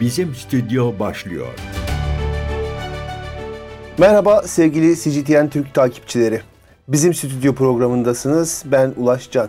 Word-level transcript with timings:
Bizim 0.00 0.34
Stüdyo 0.34 0.98
başlıyor. 0.98 1.46
Merhaba 3.98 4.42
sevgili 4.42 4.96
CGTN 4.96 5.48
Türk 5.48 5.74
takipçileri. 5.74 6.40
Bizim 6.88 7.14
stüdyo 7.14 7.54
programındasınız. 7.54 8.62
Ben 8.66 8.94
Ulaş 8.96 9.30
Can. 9.30 9.48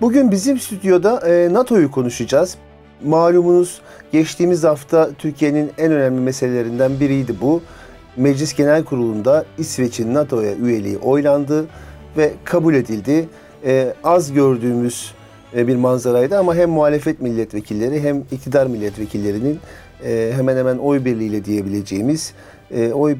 Bugün 0.00 0.30
bizim 0.30 0.58
stüdyoda 0.58 1.28
e, 1.28 1.52
NATO'yu 1.52 1.90
konuşacağız. 1.90 2.56
Malumunuz 3.04 3.80
geçtiğimiz 4.12 4.64
hafta 4.64 5.10
Türkiye'nin 5.18 5.70
en 5.78 5.92
önemli 5.92 6.20
meselelerinden 6.20 7.00
biriydi 7.00 7.34
bu. 7.40 7.62
Meclis 8.16 8.54
Genel 8.54 8.84
Kurulu'nda 8.84 9.44
İsveç'in 9.58 10.14
NATO'ya 10.14 10.54
üyeliği 10.54 10.98
oylandı 10.98 11.66
ve 12.16 12.32
kabul 12.44 12.74
edildi. 12.74 13.28
E, 13.64 13.94
az 14.04 14.32
gördüğümüz 14.32 15.12
e, 15.56 15.66
bir 15.66 15.76
manzaraydı 15.76 16.38
ama 16.38 16.54
hem 16.54 16.70
muhalefet 16.70 17.20
milletvekilleri 17.20 18.02
hem 18.02 18.24
iktidar 18.32 18.66
milletvekillerinin 18.66 19.58
e, 20.04 20.32
hemen 20.34 20.56
hemen 20.56 20.78
oy 20.78 21.04
birliğiyle 21.04 21.44
diyebileceğimiz 21.44 22.32
e, 22.70 22.92
oy 22.92 23.16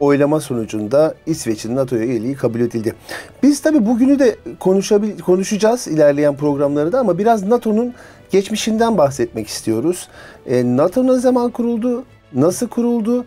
oylama 0.00 0.40
sonucunda 0.40 1.14
İsveç'in 1.26 1.76
NATO'ya 1.76 2.02
üyeliği 2.02 2.34
kabul 2.34 2.60
edildi. 2.60 2.94
Biz 3.42 3.60
tabii 3.60 3.86
bugünü 3.86 4.18
de 4.18 4.36
konuşabil 4.60 5.18
konuşacağız 5.18 5.88
ilerleyen 5.88 6.36
programlarda 6.36 7.00
ama 7.00 7.18
biraz 7.18 7.42
NATO'nun 7.42 7.94
geçmişinden 8.30 8.98
bahsetmek 8.98 9.48
istiyoruz. 9.48 10.08
NATO 10.50 11.06
ne 11.06 11.18
zaman 11.18 11.50
kuruldu? 11.50 12.04
Nasıl 12.32 12.68
kuruldu? 12.68 13.24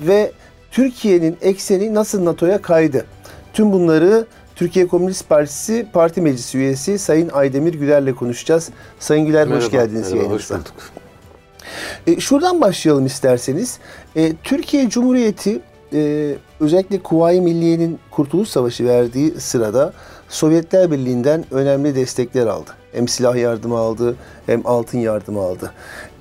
Ve 0.00 0.32
Türkiye'nin 0.70 1.36
ekseni 1.42 1.94
nasıl 1.94 2.24
NATO'ya 2.24 2.62
kaydı? 2.62 3.06
Tüm 3.52 3.72
bunları 3.72 4.26
Türkiye 4.56 4.86
Komünist 4.86 5.28
Partisi 5.28 5.86
Parti 5.92 6.20
Meclisi 6.20 6.58
üyesi 6.58 6.98
Sayın 6.98 7.28
Aydemir 7.28 7.74
Güler'le 7.74 8.14
konuşacağız. 8.14 8.70
Sayın 8.98 9.26
Güler 9.26 9.46
merhaba, 9.46 9.64
hoş 9.64 9.70
geldiniz 9.70 10.02
merhaba, 10.02 10.16
yayınımıza. 10.16 10.54
Hoş 10.54 10.60
bulduk. 10.60 11.01
E, 12.06 12.20
şuradan 12.20 12.60
başlayalım 12.60 13.06
isterseniz. 13.06 13.78
E, 14.16 14.32
Türkiye 14.44 14.88
Cumhuriyeti 14.88 15.60
e, 15.92 16.34
özellikle 16.60 16.98
Kuvayi 16.98 17.40
Milliye'nin 17.40 17.98
Kurtuluş 18.10 18.48
Savaşı 18.48 18.84
verdiği 18.84 19.30
sırada 19.30 19.92
Sovyetler 20.28 20.90
Birliği'nden 20.90 21.44
önemli 21.50 21.94
destekler 21.94 22.46
aldı. 22.46 22.70
Hem 22.92 23.08
silah 23.08 23.36
yardımı 23.36 23.78
aldı 23.78 24.16
hem 24.46 24.60
altın 24.64 24.98
yardımı 24.98 25.40
aldı. 25.40 25.72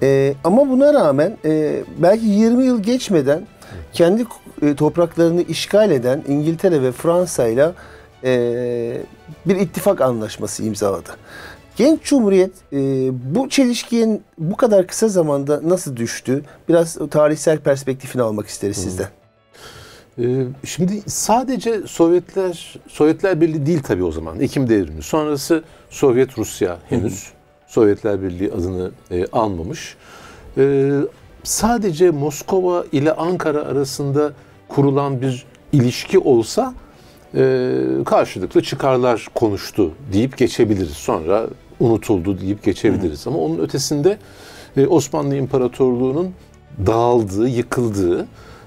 E, 0.01 0.33
ama 0.43 0.69
buna 0.69 0.93
rağmen 0.93 1.37
e, 1.45 1.83
belki 1.97 2.25
20 2.25 2.65
yıl 2.65 2.83
geçmeden 2.83 3.47
kendi 3.93 4.25
e, 4.61 4.75
topraklarını 4.75 5.41
işgal 5.41 5.91
eden 5.91 6.23
İngiltere 6.27 6.81
ve 6.81 6.91
Fransa 6.91 7.47
ile 7.47 7.71
e, 8.23 9.01
bir 9.45 9.55
ittifak 9.55 10.01
anlaşması 10.01 10.63
imzaladı. 10.63 11.09
Genç 11.77 12.03
Cumhuriyet 12.03 12.51
e, 12.73 12.77
bu 13.35 13.49
çelişkiye 13.49 14.19
bu 14.37 14.57
kadar 14.57 14.87
kısa 14.87 15.07
zamanda 15.07 15.61
nasıl 15.63 15.97
düştü? 15.97 16.43
Biraz 16.69 16.97
tarihsel 17.11 17.59
perspektifini 17.59 18.21
almak 18.21 18.47
isteriz 18.47 18.77
hmm. 18.77 18.83
sizden. 18.83 19.07
Ee, 20.19 20.45
şimdi 20.65 21.01
sadece 21.07 21.81
Sovyetler 21.87 22.75
Sovyetler 22.87 23.41
Birliği 23.41 23.65
değil 23.65 23.83
tabii 23.83 24.03
o 24.03 24.11
zaman. 24.11 24.39
Ekim 24.39 24.69
devrimi. 24.69 25.01
Sonrası 25.01 25.63
Sovyet 25.89 26.37
Rusya 26.37 26.77
henüz 26.89 27.31
Sovyetler 27.67 28.21
Birliği 28.21 28.51
adını 28.51 28.91
e, 29.11 29.25
almamış. 29.25 29.95
E, 30.57 30.91
sadece 31.43 32.11
Moskova 32.11 32.85
ile 32.91 33.13
Ankara 33.13 33.61
arasında 33.61 34.33
kurulan 34.67 35.21
bir 35.21 35.45
ilişki 35.73 36.19
olsa 36.19 36.73
e, 37.35 37.77
karşılıklı 38.05 38.63
çıkarlar 38.63 39.27
konuştu 39.35 39.91
deyip 40.13 40.37
geçebiliriz. 40.37 40.93
Sonra 40.93 41.47
unutuldu 41.79 42.41
deyip 42.41 42.63
geçebiliriz. 42.63 43.25
Hı. 43.25 43.29
Ama 43.29 43.39
onun 43.39 43.59
ötesinde 43.59 44.17
e, 44.77 44.87
Osmanlı 44.87 45.35
İmparatorluğu'nun 45.35 46.33
dağıldığı, 46.87 47.47
yıkıldığı 47.47 48.21
e, 48.21 48.25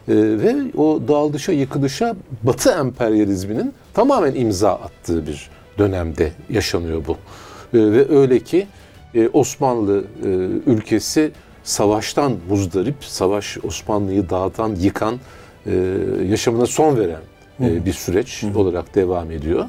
ve 0.09 0.56
o 0.77 1.00
dağılışa, 1.09 1.53
yıkılışa 1.53 2.16
Batı 2.43 2.71
emperyalizminin 2.71 3.72
tamamen 3.94 4.34
imza 4.34 4.72
attığı 4.72 5.27
bir 5.27 5.50
dönemde 5.78 6.33
yaşanıyor 6.50 7.03
bu. 7.06 7.12
E, 7.12 7.93
ve 7.93 8.19
öyle 8.19 8.38
ki 8.38 8.67
e, 9.15 9.28
Osmanlı 9.28 10.05
e, 10.25 10.28
ülkesi 10.71 11.33
savaştan 11.65 12.33
muzdarip, 12.49 12.97
savaş 13.00 13.59
Osmanlı'yı 13.65 14.31
dağıtan, 14.31 14.75
yıkan, 14.75 15.21
e, 15.67 15.97
yaşamına 16.28 16.67
son 16.67 16.97
veren 16.97 17.21
bir 17.60 17.92
süreç 17.92 18.44
olarak 18.44 18.94
devam 18.94 19.31
ediyor. 19.31 19.65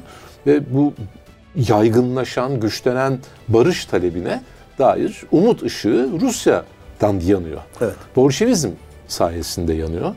Ve 0.46 0.74
bu 0.74 0.94
yaygınlaşan, 1.56 2.60
güçlenen 2.60 3.18
barış 3.48 3.84
talebine 3.84 4.42
dair 4.78 5.22
umut 5.32 5.62
ışığı 5.62 6.08
Rusya'dan 6.20 7.20
yanıyor. 7.20 7.60
Evet. 7.80 7.94
Bolşevizm 8.16 8.70
sayesinde 9.08 9.72
yanıyor. 9.72 10.14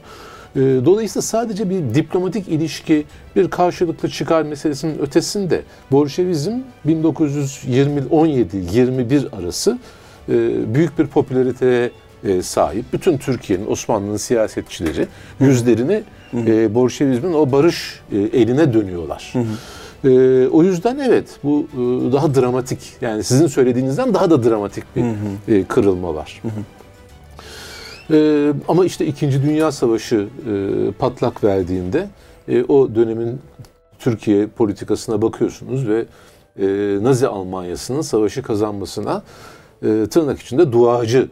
E, 0.55 0.59
dolayısıyla 0.59 1.21
sadece 1.21 1.69
bir 1.69 1.95
diplomatik 1.95 2.47
ilişki, 2.47 3.05
bir 3.35 3.49
karşılıklı 3.49 4.09
çıkar 4.09 4.43
meselesinin 4.43 4.99
ötesinde 4.99 5.61
Bolşevizm 5.91 6.53
1917-21 6.87 9.35
arası 9.35 9.79
e, 10.29 10.33
büyük 10.75 10.99
bir 10.99 11.07
popülariteye 11.07 11.91
e, 12.23 12.41
sahip. 12.41 12.85
Bütün 12.93 13.17
Türkiye'nin, 13.17 13.67
Osmanlı'nın 13.67 14.17
siyasetçileri 14.17 15.07
yüzlerini 15.39 16.03
e, 16.33 16.75
Bolşevizmin 16.75 17.33
o 17.33 17.51
barış 17.51 17.99
e, 18.11 18.17
eline 18.17 18.73
dönüyorlar. 18.73 19.33
Hı 19.33 19.39
hı. 19.39 20.11
E, 20.11 20.47
o 20.47 20.63
yüzden 20.63 20.97
evet 20.97 21.39
bu 21.43 21.67
e, 21.73 21.77
daha 22.13 22.35
dramatik 22.35 22.79
yani 23.01 23.23
sizin 23.23 23.47
söylediğinizden 23.47 24.13
daha 24.13 24.29
da 24.29 24.43
dramatik 24.43 24.95
bir 24.95 25.01
hı 25.01 25.05
hı. 25.05 25.53
E, 25.53 25.63
kırılma 25.63 26.15
var. 26.15 26.41
Hı 26.41 26.47
hı. 26.47 26.61
E, 28.11 28.53
ama 28.67 28.85
işte 28.85 29.05
İkinci 29.05 29.43
Dünya 29.43 29.71
Savaşı 29.71 30.27
e, 30.51 30.91
patlak 30.91 31.43
verdiğinde 31.43 32.07
e, 32.47 32.63
o 32.63 32.95
dönemin 32.95 33.39
Türkiye 33.99 34.47
politikasına 34.47 35.21
bakıyorsunuz 35.21 35.87
ve 35.87 36.05
e, 36.59 36.67
Nazi 37.03 37.27
Almanyası'nın 37.27 38.01
savaşı 38.01 38.43
kazanmasına 38.43 39.23
e, 39.83 40.05
tırnak 40.09 40.39
içinde 40.39 40.71
duacı 40.71 41.29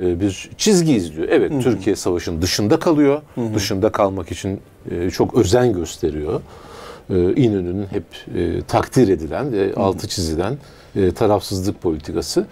bir 0.00 0.50
çizgi 0.56 0.94
izliyor. 0.94 1.28
Evet 1.28 1.52
Hı-hı. 1.52 1.60
Türkiye 1.60 1.96
savaşın 1.96 2.42
dışında 2.42 2.78
kalıyor. 2.78 3.22
Hı-hı. 3.34 3.54
Dışında 3.54 3.92
kalmak 3.92 4.32
için 4.32 4.60
e, 4.90 5.10
çok 5.10 5.34
özen 5.34 5.72
gösteriyor. 5.72 6.40
E, 7.10 7.34
İnönü'nün 7.34 7.86
hep 7.86 8.04
takdir 8.68 9.08
edilen 9.08 9.52
ve 9.52 9.74
altı 9.74 10.08
çizilen 10.08 10.58
tarafsızlık 11.14 11.82
politikası. 11.82 12.46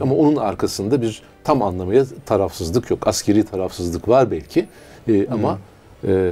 Ama 0.00 0.14
onun 0.14 0.36
arkasında 0.36 1.02
bir 1.02 1.22
tam 1.44 1.62
anlamıyla 1.62 2.06
tarafsızlık 2.26 2.90
yok. 2.90 3.06
Askeri 3.08 3.44
tarafsızlık 3.44 4.08
var 4.08 4.30
belki. 4.30 4.66
Ama 5.30 5.58
e, 6.04 6.30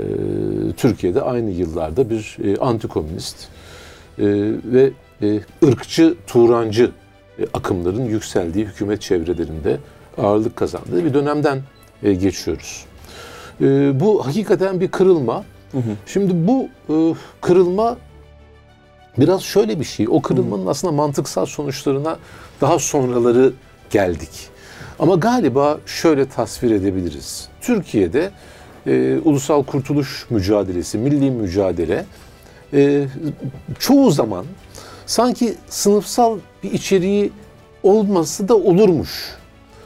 Türkiye'de 0.76 1.22
aynı 1.22 1.50
yıllarda 1.50 2.10
bir 2.10 2.36
e, 2.44 2.56
antikomünist 2.56 3.36
e, 4.18 4.24
ve 4.64 4.90
e, 5.22 5.40
ırkçı, 5.64 6.14
Turancı 6.26 6.90
e, 7.38 7.42
akımların 7.54 8.04
yükseldiği 8.04 8.64
hükümet 8.64 9.00
çevrelerinde 9.00 9.78
ağırlık 10.18 10.56
kazandığı 10.56 11.04
bir 11.04 11.14
dönemden 11.14 11.60
e, 12.02 12.14
geçiyoruz. 12.14 12.84
E, 13.60 14.00
bu 14.00 14.26
hakikaten 14.26 14.80
bir 14.80 14.90
kırılma. 14.90 15.44
Hı 15.72 15.78
hı. 15.78 15.82
Şimdi 16.06 16.48
bu 16.48 16.68
e, 16.88 17.14
kırılma 17.40 17.96
biraz 19.18 19.42
şöyle 19.42 19.80
bir 19.80 19.84
şey. 19.84 20.06
O 20.08 20.22
kırılmanın 20.22 20.66
hı. 20.66 20.70
aslında 20.70 20.92
mantıksal 20.92 21.46
sonuçlarına 21.46 22.18
daha 22.60 22.78
sonraları 22.78 23.52
geldik. 23.90 24.30
Ama 24.98 25.14
galiba 25.14 25.78
şöyle 25.86 26.28
tasvir 26.28 26.70
edebiliriz. 26.70 27.48
Türkiye'de 27.60 28.30
e, 28.86 29.18
ulusal 29.24 29.62
kurtuluş 29.62 30.26
mücadelesi, 30.30 30.98
milli 30.98 31.30
mücadele 31.30 32.04
e, 32.72 33.06
çoğu 33.78 34.10
zaman 34.10 34.44
sanki 35.06 35.54
sınıfsal 35.68 36.38
bir 36.62 36.72
içeriği 36.72 37.32
olması 37.82 38.48
da 38.48 38.56
olurmuş 38.56 39.36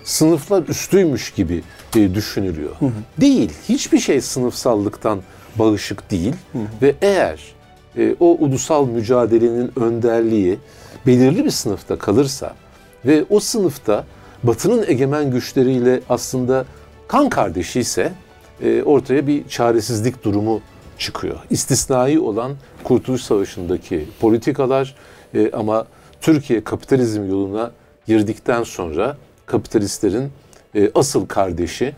sınıflar 0.08 0.62
üstüymüş 0.68 1.30
gibi 1.30 1.62
e, 1.96 2.14
düşünülüyor. 2.14 2.70
Hı 2.78 2.86
hı. 2.86 2.92
Değil. 3.20 3.52
Hiçbir 3.68 3.98
şey 3.98 4.20
sınıfsallıktan 4.20 5.20
bağışık 5.56 6.10
değil 6.10 6.34
hı 6.52 6.58
hı. 6.58 6.62
ve 6.82 6.94
eğer 7.02 7.40
e, 7.96 8.14
o 8.20 8.26
ulusal 8.26 8.86
mücadelenin 8.86 9.72
önderliği 9.76 10.58
belirli 11.06 11.44
bir 11.44 11.50
sınıfta 11.50 11.98
kalırsa 11.98 12.54
ve 13.06 13.24
o 13.30 13.40
sınıfta 13.40 14.04
Batı'nın 14.42 14.84
egemen 14.88 15.30
güçleriyle 15.30 16.00
aslında 16.08 16.64
kan 17.08 17.28
kardeşi 17.28 17.80
ise 17.80 18.12
e, 18.62 18.82
ortaya 18.82 19.26
bir 19.26 19.48
çaresizlik 19.48 20.24
durumu 20.24 20.60
çıkıyor. 20.98 21.36
İstisnai 21.50 22.20
olan 22.20 22.52
Kurtuluş 22.84 23.22
Savaşı'ndaki 23.22 24.04
politikalar 24.20 24.96
e, 25.34 25.50
ama 25.50 25.86
Türkiye 26.20 26.64
kapitalizm 26.64 27.28
yoluna 27.28 27.70
girdikten 28.06 28.62
sonra 28.62 29.16
kapitalistlerin 29.48 30.30
e, 30.74 30.90
asıl 30.94 31.26
kardeşi 31.26 31.94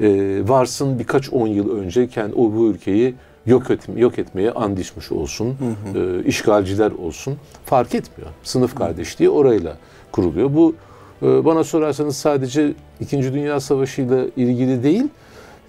e, 0.00 0.08
varsın 0.48 0.98
birkaç 0.98 1.32
on 1.32 1.46
yıl 1.46 1.78
önceyken 1.78 2.32
o 2.36 2.54
bu 2.54 2.66
ülkeyi 2.66 3.14
yok, 3.46 3.70
etme, 3.70 4.00
yok 4.00 4.18
etmeye 4.18 4.50
andişmiş 4.50 5.12
olsun, 5.12 5.46
hı 5.46 5.98
hı. 5.98 6.20
E, 6.20 6.24
işgalciler 6.24 6.90
olsun 6.90 7.36
fark 7.64 7.94
etmiyor. 7.94 8.30
Sınıf 8.42 8.74
kardeşliği 8.74 9.30
orayla 9.30 9.76
kuruluyor. 10.12 10.54
Bu 10.54 10.74
e, 11.22 11.44
bana 11.44 11.64
sorarsanız 11.64 12.16
sadece 12.16 12.72
İkinci 13.00 13.32
Dünya 13.32 13.60
Savaşı 13.60 14.02
ile 14.02 14.24
ilgili 14.36 14.82
değil, 14.82 15.04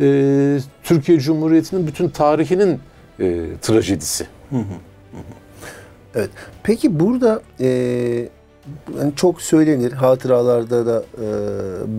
e, 0.02 0.60
Türkiye 0.84 1.20
Cumhuriyeti'nin 1.20 1.88
bütün 1.88 2.10
tarihinin 2.10 2.80
e, 3.20 3.46
trajedisi. 3.62 4.28
Evet. 6.16 6.30
Peki 6.64 7.00
burada 7.00 7.42
e, 7.60 8.30
yani 9.00 9.14
çok 9.16 9.42
söylenir, 9.42 9.92
hatıralarda 9.92 10.86
da 10.86 11.04
e, 11.18 11.28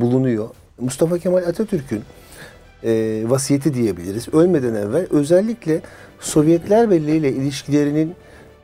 bulunuyor. 0.01 0.49
Mustafa 0.81 1.19
Kemal 1.19 1.43
Atatürk'ün 1.43 2.03
e, 2.85 3.23
vasiyeti 3.27 3.75
diyebiliriz. 3.75 4.29
Ölmeden 4.35 4.75
evvel 4.75 5.07
özellikle 5.11 5.81
Sovyetler 6.21 6.91
Birliği 6.91 7.17
ile 7.17 7.33
ilişkilerinin 7.33 8.15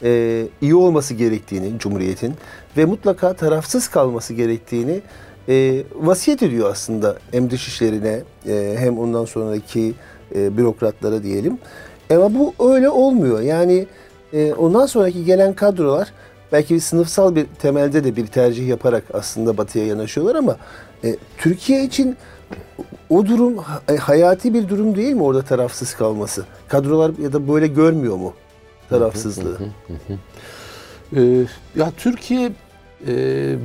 e, 0.03 0.43
iyi 0.61 0.75
olması 0.75 1.15
gerektiğini 1.15 1.79
Cumhuriyet'in 1.79 2.35
ve 2.77 2.85
mutlaka 2.85 3.33
tarafsız 3.33 3.89
kalması 3.89 4.35
gerektiğini 4.35 5.01
e, 5.49 5.85
vasiyet 5.95 6.43
ediyor 6.43 6.71
aslında 6.71 7.17
hem 7.31 7.51
dışişlerine 7.51 8.23
e, 8.49 8.75
hem 8.79 8.99
ondan 8.99 9.25
sonraki 9.25 9.95
e, 10.35 10.57
bürokratlara 10.57 11.23
diyelim. 11.23 11.59
Ama 12.11 12.35
bu 12.35 12.55
öyle 12.75 12.89
olmuyor. 12.89 13.41
Yani 13.41 13.87
e, 14.33 14.53
ondan 14.53 14.87
sonraki 14.87 15.25
gelen 15.25 15.55
kadrolar 15.55 16.13
belki 16.53 16.75
bir 16.75 16.81
sınıfsal 16.81 17.37
bir 17.37 17.47
temelde 17.59 18.05
de 18.05 18.17
bir 18.17 18.27
tercih 18.27 18.69
yaparak 18.69 19.05
aslında 19.15 19.57
batıya 19.57 19.87
yanaşıyorlar 19.87 20.35
ama 20.35 20.57
e, 21.05 21.17
Türkiye 21.39 21.85
için 21.85 22.17
o 23.11 23.27
durum 23.27 23.55
e, 23.89 23.97
hayati 23.97 24.55
bir 24.55 24.69
durum 24.69 24.97
değil 24.97 25.13
mi 25.13 25.23
orada 25.23 25.43
tarafsız 25.43 25.95
kalması? 25.95 26.45
Kadrolar 26.69 27.13
ya 27.23 27.33
da 27.33 27.49
böyle 27.49 27.67
görmüyor 27.67 28.17
mu 28.17 28.35
tarafsızlığı? 28.89 29.59
Ee, 31.17 31.47
ya 31.77 31.93
Türkiye 31.97 32.53
e, 33.07 33.57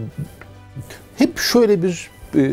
hep 1.18 1.38
şöyle 1.38 1.84
bir 1.84 2.10
e, 2.36 2.44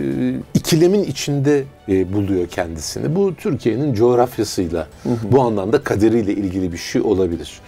ikilemin 0.55 1.03
içinde 1.03 1.65
e, 1.89 2.13
buluyor 2.13 2.47
kendisini. 2.47 3.17
Bu 3.17 3.35
Türkiye'nin 3.35 3.95
coğrafyasıyla, 3.95 4.89
bu 5.23 5.43
anlamda 5.43 5.83
kaderiyle 5.83 6.33
ilgili 6.33 6.73
bir 6.73 6.79
şey 6.79 7.03
olabilir. 7.03 7.61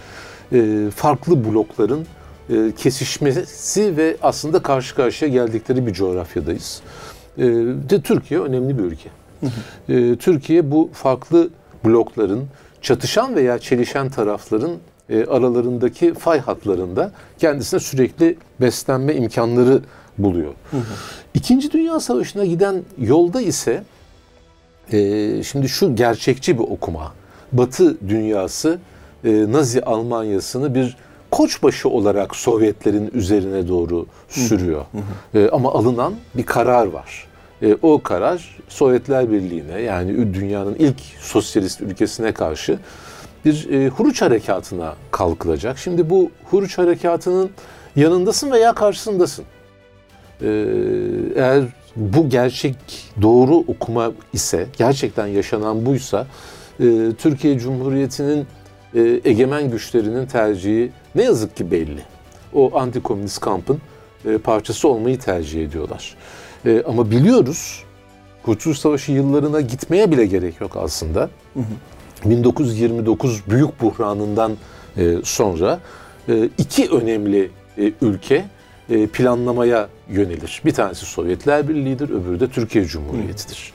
E, 0.53 0.89
farklı 0.95 1.45
blokların 1.45 2.05
e, 2.49 2.71
kesişmesi 2.77 3.97
ve 3.97 4.17
aslında 4.21 4.61
karşı 4.61 4.95
karşıya 4.95 5.31
geldikleri 5.31 5.87
bir 5.87 5.93
coğrafyadayız. 5.93 6.81
E, 7.37 7.43
de 7.89 8.01
Türkiye 8.01 8.39
önemli 8.39 8.77
bir 8.77 8.83
ülke. 8.83 9.09
E, 9.89 10.15
Türkiye 10.15 10.71
bu 10.71 10.89
farklı 10.93 11.49
blokların 11.85 12.47
çatışan 12.81 13.35
veya 13.35 13.59
çelişen 13.59 14.09
tarafların 14.09 14.71
e, 15.09 15.25
aralarındaki 15.25 16.13
fay 16.13 16.39
hatlarında 16.39 17.11
kendisine 17.39 17.79
sürekli 17.79 18.37
beslenme 18.61 19.15
imkanları 19.15 19.81
buluyor. 20.17 20.53
İkinci 21.33 21.71
Dünya 21.71 21.99
Savaşı'na 21.99 22.45
giden 22.45 22.83
yolda 22.97 23.41
ise 23.41 23.83
e, 24.91 25.43
şimdi 25.43 25.69
şu 25.69 25.95
gerçekçi 25.95 26.59
bir 26.59 26.63
okuma. 26.63 27.13
Batı 27.51 28.09
dünyası 28.09 28.79
e, 29.23 29.51
Nazi 29.51 29.83
Almanyası'nı 29.83 30.75
bir 30.75 30.97
koçbaşı 31.31 31.89
olarak 31.89 32.35
Sovyetlerin 32.35 33.11
üzerine 33.13 33.67
doğru 33.67 34.05
sürüyor. 34.29 34.85
E, 35.33 35.49
ama 35.49 35.73
alınan 35.73 36.13
bir 36.35 36.43
karar 36.45 36.85
var. 36.85 37.27
E, 37.61 37.77
o 37.81 38.01
karar 38.01 38.57
Sovyetler 38.69 39.31
Birliği'ne 39.31 39.81
yani 39.81 40.33
dünyanın 40.33 40.75
ilk 40.75 40.99
sosyalist 41.19 41.81
ülkesine 41.81 42.31
karşı 42.31 42.79
bir 43.45 43.69
e, 43.69 43.87
huruç 43.87 44.21
harekatına 44.21 44.95
kalkılacak. 45.11 45.77
Şimdi 45.77 46.09
bu 46.09 46.31
huruç 46.43 46.77
harekatının 46.77 47.49
yanındasın 47.95 48.51
veya 48.51 48.73
karşısındasın. 48.73 49.45
Ee, 50.41 50.47
eğer 51.35 51.63
bu 51.95 52.29
gerçek 52.29 52.75
doğru 53.21 53.55
okuma 53.55 54.11
ise, 54.33 54.67
gerçekten 54.77 55.27
yaşanan 55.27 55.85
buysa, 55.85 56.27
e, 56.79 56.85
Türkiye 57.17 57.59
Cumhuriyeti'nin 57.59 58.47
e, 58.95 59.21
egemen 59.25 59.71
güçlerinin 59.71 60.25
tercihi 60.25 60.91
ne 61.15 61.23
yazık 61.23 61.55
ki 61.55 61.71
belli. 61.71 62.01
O 62.53 62.77
antikomünist 62.77 63.39
kampın 63.39 63.79
e, 64.25 64.37
parçası 64.37 64.87
olmayı 64.87 65.19
tercih 65.19 65.65
ediyorlar. 65.65 66.15
E, 66.65 66.83
ama 66.87 67.11
biliyoruz, 67.11 67.83
Kurtuluş 68.43 68.77
Savaşı 68.77 69.11
yıllarına 69.11 69.61
gitmeye 69.61 70.11
bile 70.11 70.25
gerek 70.25 70.61
yok 70.61 70.77
aslında. 70.77 71.29
1929 72.25 73.41
büyük 73.49 73.81
buhranından 73.81 74.57
e, 74.97 75.15
sonra 75.23 75.79
e, 76.29 76.49
iki 76.57 76.89
önemli 76.89 77.51
e, 77.77 77.91
ülke 78.01 78.45
e, 78.89 79.07
planlamaya 79.07 79.89
yönelir. 80.09 80.61
Bir 80.65 80.73
tanesi 80.73 81.05
Sovyetler 81.05 81.69
Birliği'dir, 81.69 82.09
öbürü 82.09 82.39
de 82.39 82.47
Türkiye 82.47 82.85
Cumhuriyeti'dir. 82.85 83.73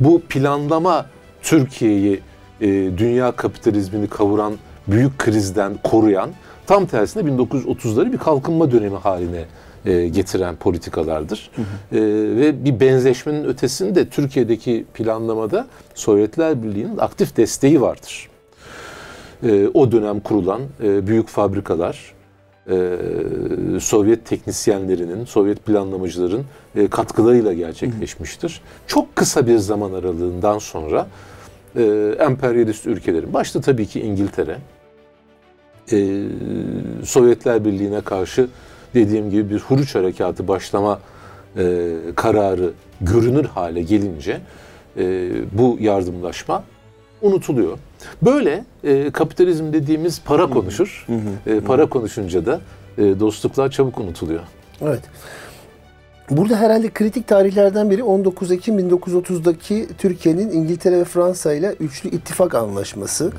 Bu 0.00 0.20
planlama 0.20 1.06
Türkiye'yi 1.42 2.20
e, 2.64 2.98
dünya 2.98 3.32
kapitalizmini 3.32 4.06
kavuran 4.06 4.54
büyük 4.88 5.18
krizden 5.18 5.72
koruyan, 5.82 6.30
tam 6.66 6.86
tersine 6.86 7.22
1930'ları 7.22 8.12
bir 8.12 8.18
kalkınma 8.18 8.70
dönemi 8.72 8.96
haline 8.96 9.44
e, 9.84 10.08
getiren 10.08 10.56
politikalardır. 10.56 11.50
E, 11.92 12.00
ve 12.36 12.64
bir 12.64 12.80
benzeşmenin 12.80 13.44
ötesinde 13.44 14.08
Türkiye'deki 14.08 14.84
planlamada 14.94 15.66
Sovyetler 15.94 16.62
Birliği'nin 16.62 16.98
aktif 16.98 17.36
desteği 17.36 17.80
vardır. 17.80 18.28
E, 19.42 19.68
o 19.74 19.92
dönem 19.92 20.20
kurulan 20.20 20.60
e, 20.82 21.06
büyük 21.06 21.28
fabrikalar, 21.28 22.14
e, 22.70 22.96
Sovyet 23.80 24.26
teknisyenlerinin, 24.26 25.24
Sovyet 25.24 25.66
planlamacıların 25.66 26.44
e, 26.76 26.88
katkılarıyla 26.88 27.52
gerçekleşmiştir. 27.52 28.60
Çok 28.86 29.16
kısa 29.16 29.46
bir 29.46 29.58
zaman 29.58 29.92
aralığından 29.92 30.58
sonra 30.58 31.06
e, 31.76 31.82
emperyalist 32.18 32.86
ülkelerin, 32.86 33.32
başta 33.32 33.60
tabii 33.60 33.86
ki 33.86 34.00
İngiltere, 34.00 34.58
e, 35.92 36.22
Sovyetler 37.04 37.64
Birliği'ne 37.64 38.00
karşı 38.00 38.48
dediğim 38.94 39.30
gibi 39.30 39.50
bir 39.50 39.58
huruç 39.58 39.94
harekatı 39.94 40.48
başlama 40.48 41.00
e, 41.56 41.92
kararı 42.14 42.72
görünür 43.00 43.44
hale 43.44 43.82
gelince 43.82 44.40
e, 44.96 45.30
bu 45.52 45.76
yardımlaşma 45.80 46.64
unutuluyor. 47.22 47.78
Böyle 48.22 48.64
e, 48.84 49.10
kapitalizm 49.10 49.72
dediğimiz 49.72 50.20
para 50.20 50.50
konuşur. 50.50 51.06
E, 51.46 51.60
para 51.60 51.86
konuşunca 51.86 52.46
da 52.46 52.60
e, 52.98 53.20
dostluklar 53.20 53.70
çabuk 53.70 53.98
unutuluyor. 53.98 54.42
Evet. 54.80 55.02
Burada 56.30 56.56
herhalde 56.56 56.90
kritik 56.90 57.28
tarihlerden 57.28 57.90
biri 57.90 58.02
19 58.02 58.52
Ekim 58.52 58.78
1930'daki 58.78 59.88
Türkiye'nin 59.98 60.50
İngiltere 60.50 60.98
ve 60.98 61.04
Fransa 61.04 61.54
ile 61.54 61.74
üçlü 61.80 62.08
ittifak 62.10 62.54
anlaşması. 62.54 63.32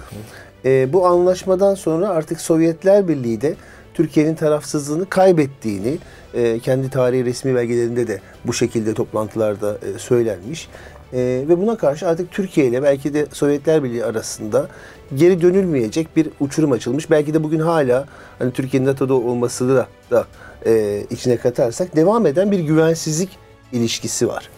Ee, 0.66 0.94
bu 0.94 1.08
anlaşmadan 1.08 1.76
sonra 1.76 2.10
artık 2.10 2.42
Sovyetler 2.42 3.08
Birliği 3.08 3.42
de 3.42 3.56
Türkiye'nin 3.94 4.36
tarafsızlığını 4.36 5.10
kaybettiğini 5.10 5.98
e, 6.34 6.60
kendi 6.60 6.90
tarihi 6.90 7.26
resmi 7.26 7.56
belgelerinde 7.56 8.08
de 8.08 8.22
bu 8.46 8.54
şekilde 8.54 8.94
toplantılarda 8.94 9.78
e, 9.78 10.00
söylenmiş. 10.00 10.70
E, 11.16 11.46
ve 11.50 11.62
buna 11.62 11.78
karşı 11.78 12.08
artık 12.08 12.32
Türkiye 12.32 12.68
ile 12.68 12.84
belki 12.84 13.14
de 13.14 13.26
Sovyetler 13.34 13.84
Birliği 13.84 14.06
arasında 14.06 14.68
geri 15.16 15.42
dönülmeyecek 15.42 16.16
bir 16.16 16.30
uçurum 16.40 16.72
açılmış. 16.72 17.12
Belki 17.12 17.34
de 17.34 17.44
bugün 17.44 17.60
hala 17.60 18.06
hani 18.40 18.52
Türkiye'nin 18.52 18.88
NATO'da 18.88 19.14
olması 19.14 19.70
da, 19.70 19.88
da 20.12 20.26
e, 20.66 21.04
içine 21.10 21.38
katarsak 21.38 21.96
devam 21.96 22.26
eden 22.26 22.52
bir 22.52 22.60
güvensizlik 22.60 23.30
ilişkisi 23.72 24.28
var. 24.28 24.50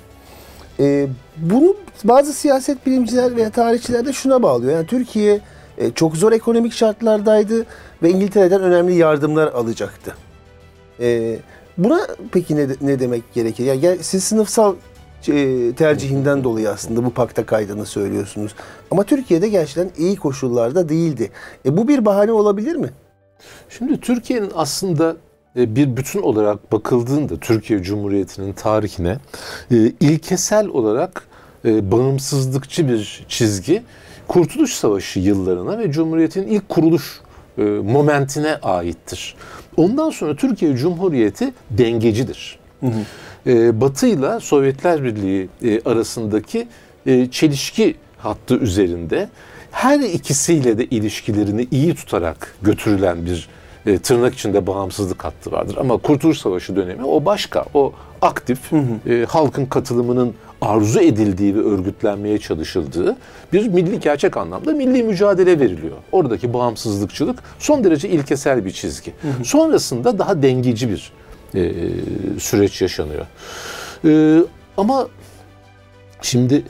E, 0.80 1.08
bunu 1.38 1.76
bazı 2.04 2.34
siyaset 2.34 2.86
bilimciler 2.86 3.36
veya 3.36 3.50
tarihçiler 3.50 4.06
de 4.06 4.14
şuna 4.14 4.44
bağlıyor. 4.44 4.74
Yani 4.74 4.88
Türkiye 4.88 5.42
e, 5.78 5.92
çok 5.92 6.18
zor 6.18 6.32
ekonomik 6.32 6.74
şartlardaydı 6.74 7.66
ve 8.04 8.10
İngiltere'den 8.10 8.62
önemli 8.62 8.96
yardımlar 8.96 9.48
alacaktı. 9.48 10.16
E, 11.00 11.40
buna 11.78 12.08
peki 12.32 12.56
ne, 12.56 12.68
ne 12.82 13.00
demek 13.00 13.34
gerekir? 13.34 13.66
Yani 13.66 13.98
siz 14.02 14.24
sınıfsal 14.24 14.76
tercihinden 15.78 16.44
dolayı 16.44 16.70
aslında 16.70 17.06
bu 17.06 17.10
pakta 17.10 17.46
kaydını 17.46 17.86
söylüyorsunuz. 17.86 18.56
Ama 18.92 19.04
Türkiye'de 19.04 19.50
gerçekten 19.50 19.90
iyi 19.98 20.16
koşullarda 20.16 20.90
değildi. 20.90 21.32
E, 21.66 21.78
bu 21.78 21.88
bir 21.88 22.06
bahane 22.06 22.32
olabilir 22.32 22.76
mi? 22.76 22.90
Şimdi 23.70 24.00
Türkiye'nin 24.00 24.52
aslında 24.56 25.16
e, 25.56 25.76
bir 25.76 25.98
bütün 25.98 26.22
olarak 26.22 26.72
bakıldığında 26.72 27.38
Türkiye 27.38 27.84
Cumhuriyeti'nin 27.84 28.54
tarihine 28.54 29.18
e, 29.72 29.76
ilkesel 30.00 30.68
olarak 30.68 31.24
e, 31.66 31.92
bağımsızlıkçı 31.92 32.90
bir 32.90 33.26
çizgi 33.30 33.84
Kurtuluş 34.28 34.74
Savaşı 34.74 35.20
yıllarına 35.20 35.80
ve 35.80 35.92
Cumhuriyet'in 35.92 36.48
ilk 36.48 36.70
kuruluş 36.70 37.22
e, 37.58 37.62
momentine 37.62 38.56
aittir. 38.56 39.36
Ondan 39.78 40.10
sonra 40.10 40.36
Türkiye 40.36 40.76
Cumhuriyeti 40.76 41.54
dengecidir. 41.72 42.60
E, 43.48 43.82
Batı 43.82 44.08
ile 44.08 44.39
Sovyetler 44.39 45.04
Birliği 45.04 45.50
e, 45.63 45.82
arasındaki 45.82 46.68
e, 47.06 47.32
çelişki 47.32 47.96
hattı 48.18 48.56
üzerinde 48.56 49.30
her 49.72 50.00
ikisiyle 50.00 50.77
de 50.77 50.86
ilişkilerini 50.86 51.68
iyi 51.72 51.96
tutarak 51.96 52.56
götürülen 52.62 53.25
bir 53.25 53.50
e, 53.86 53.98
tırnak 53.98 54.34
içinde 54.34 54.68
bağımsızlık 54.68 55.24
hattı 55.25 55.51
vardır. 55.51 55.77
Ama 55.80 55.98
Kurtuluş 55.98 56.38
Savaşı 56.38 56.75
dönemi 56.75 57.04
o 57.06 57.25
başka. 57.25 57.66
O 57.74 57.94
aktif, 58.22 58.60
e, 58.74 59.25
halkın 59.30 59.66
katılımının 59.66 60.34
arzu 60.62 61.00
edildiği 61.00 61.56
ve 61.56 61.60
örgütlenmeye 61.60 62.38
çalışıldığı 62.38 63.18
bir 63.54 63.68
milli 63.68 64.00
gerçek 64.00 64.38
anlamda 64.38 64.72
milli 64.72 65.04
mücadele 65.04 65.60
veriliyor. 65.60 65.96
Oradaki 66.12 66.54
bağımsızlıkçılık 66.54 67.39
son 67.60 67.84
derece 67.84 68.10
ilkesel 68.10 68.66
bir 68.66 68.72
çizgi. 68.72 69.13
Sonrasında 69.44 70.20
daha 70.20 70.42
dengeci 70.42 70.89
bir 70.89 71.12
e, 71.58 72.40
süreç 72.40 72.82
yaşanıyor. 72.82 73.26
E, 74.06 74.42
ama 74.78 75.08
şimdi 76.22 76.64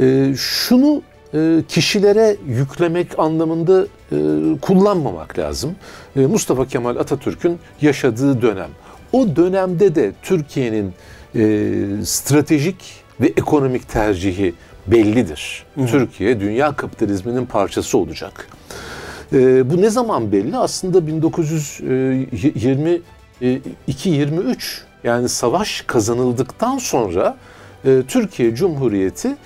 e, 0.00 0.34
şunu 0.36 1.02
e, 1.34 1.62
kişilere 1.68 2.36
yüklemek 2.46 3.18
anlamında 3.18 3.86
e, 4.12 4.16
kullanmamak 4.60 5.38
lazım. 5.38 5.76
E, 6.16 6.20
Mustafa 6.20 6.66
Kemal 6.66 6.96
Atatürk'ün 6.96 7.58
yaşadığı 7.80 8.42
dönem. 8.42 8.70
O 9.12 9.36
dönemde 9.36 9.94
de 9.94 10.12
Türkiye'nin 10.22 10.92
e, 11.34 12.04
stratejik 12.04 12.76
ve 13.20 13.26
ekonomik 13.26 13.88
tercihi 13.88 14.54
bellidir. 14.86 15.66
Türkiye 15.86 16.40
dünya 16.40 16.72
kapitalizminin 16.76 17.46
parçası 17.46 17.98
olacak. 17.98 18.48
E, 19.32 19.70
bu 19.70 19.82
ne 19.82 19.90
zaman 19.90 20.32
belli? 20.32 20.56
Aslında 20.56 21.06
1922-23 23.42 24.80
yani 25.04 25.28
savaş 25.28 25.80
kazanıldıktan 25.86 26.78
sonra 26.78 27.36
e, 27.84 28.02
Türkiye 28.08 28.54
Cumhuriyeti 28.54 29.36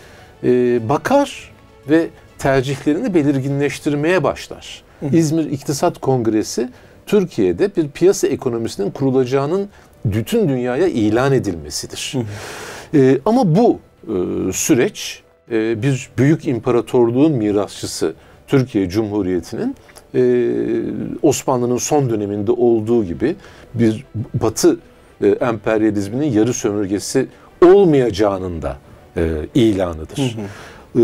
e, 0.44 0.48
bakar 0.88 1.52
ve 1.90 2.08
tercihlerini 2.38 3.14
belirginleştirmeye 3.14 4.24
başlar. 4.24 4.82
İzmir 5.12 5.44
İktisat 5.44 5.98
Kongresi 5.98 6.68
Türkiye'de 7.06 7.76
bir 7.76 7.88
piyasa 7.88 8.26
ekonomisinin 8.26 8.90
kurulacağının 8.90 9.68
bütün 10.04 10.48
dünyaya 10.48 10.86
ilan 10.86 11.32
edilmesidir. 11.32 12.14
E, 12.94 13.18
ama 13.24 13.54
bu 13.56 13.78
e, 14.02 14.12
süreç 14.52 15.22
e, 15.50 15.82
bir 15.82 16.10
büyük 16.18 16.46
imparatorluğun 16.46 17.32
mirasçısı 17.32 18.14
Türkiye 18.46 18.88
Cumhuriyeti'nin 18.88 19.76
e, 20.14 20.22
Osmanlı'nın 21.22 21.76
son 21.76 22.10
döneminde 22.10 22.52
olduğu 22.52 23.04
gibi 23.04 23.36
bir 23.74 24.04
Batı 24.34 24.78
e, 25.20 25.28
emperyalizminin 25.28 26.32
yarı 26.32 26.52
sömürgesi 26.52 27.28
olmayacağının 27.64 28.62
da 28.62 28.76
e, 29.16 29.46
ilanıdır. 29.54 30.36
E, 30.96 31.00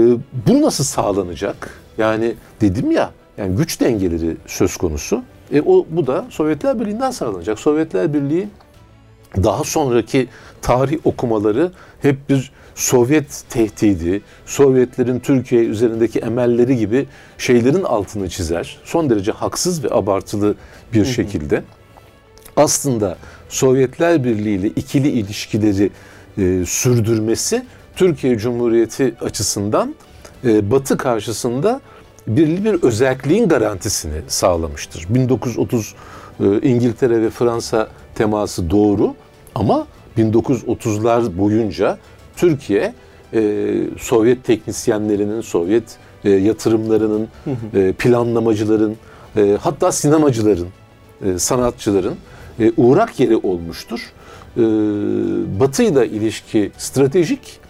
bu 0.47 0.63
nasıl 0.63 0.85
sağlanacak? 0.85 1.71
Yani 1.99 2.35
dedim 2.61 2.91
ya, 2.91 3.11
yani 3.39 3.57
güç 3.57 3.81
dengeleri 3.81 4.37
söz 4.47 4.77
konusu. 4.77 5.23
E, 5.53 5.61
o 5.61 5.87
bu 5.91 6.07
da 6.07 6.25
Sovyetler 6.31 6.81
Birliği'nden 6.81 7.11
sağlanacak. 7.11 7.59
Sovyetler 7.59 8.15
Birliği 8.15 8.49
daha 9.37 9.65
sonraki 9.65 10.29
tarih 10.63 10.99
okumaları 11.05 11.73
hep 12.03 12.29
bir 12.29 12.53
Sovyet 12.75 13.45
tehdidi, 13.51 14.23
Sovyetlerin 14.47 15.21
Türkiye 15.21 15.65
üzerindeki 15.65 16.19
emelleri 16.19 16.77
gibi 16.77 17.07
şeylerin 17.39 17.83
altını 17.83 18.29
çizer. 18.29 18.79
Son 18.85 19.11
derece 19.11 19.33
haksız 19.33 19.85
ve 19.85 19.89
abartılı 19.91 20.55
bir 20.93 21.05
şekilde. 21.05 21.63
Aslında 22.59 23.17
Sovyetler 23.49 24.25
Birliği 24.25 24.57
ile 24.57 24.67
ikili 24.67 25.09
ilişkileri 25.09 25.91
e, 26.39 26.65
sürdürmesi 26.67 27.65
Türkiye 27.97 28.39
Cumhuriyeti 28.39 29.15
açısından 29.21 29.95
e, 30.45 30.71
Batı 30.71 30.97
karşısında 30.97 31.81
birli 32.27 32.65
bir 32.65 32.83
özelliğin 32.83 33.49
garantisini 33.49 34.21
sağlamıştır. 34.29 35.07
1930 35.11 35.95
e, 36.41 36.45
İngiltere 36.61 37.23
ve 37.23 37.31
Fransa 37.31 37.89
teması 38.15 38.71
doğru 38.71 39.15
ama 39.55 39.87
1930'lar 40.19 41.39
boyunca 41.39 41.99
Türkiye 42.37 42.95
e, 43.35 43.65
Sovyet 43.99 44.45
teknisyenlerinin, 44.45 45.41
Sovyet 45.41 45.97
e, 46.25 46.31
yatırımlarının, 46.31 47.29
e, 47.75 47.93
planlamacıların, 47.93 48.97
e, 49.37 49.57
hatta 49.61 49.93
sinemacıların, 49.93 50.69
e, 51.25 51.39
sanatçıların 51.39 52.15
e, 52.61 52.73
uğrak 52.77 53.21
yeri 53.21 53.37
olmuştur. 53.37 54.13
E, 54.57 54.61
Batı 55.61 55.83
ile 55.83 56.09
ilişki 56.09 56.73
stratejik 56.79 57.61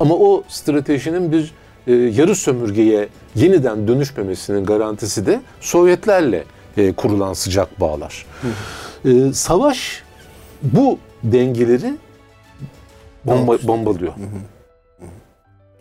ama 0.00 0.14
o 0.14 0.44
stratejinin 0.48 1.32
bir 1.32 1.52
e, 1.86 1.92
yarı 1.94 2.34
sömürgeye 2.34 3.08
yeniden 3.34 3.88
dönüşmemesinin 3.88 4.64
garantisi 4.64 5.26
de 5.26 5.40
Sovyetlerle 5.60 6.44
e, 6.76 6.92
kurulan 6.92 7.32
sıcak 7.32 7.80
bağlar. 7.80 8.26
E, 9.04 9.32
savaş 9.32 10.02
bu 10.62 10.98
dengeleri 11.22 11.94
bomba, 13.24 13.58
bombalıyor. 13.62 14.12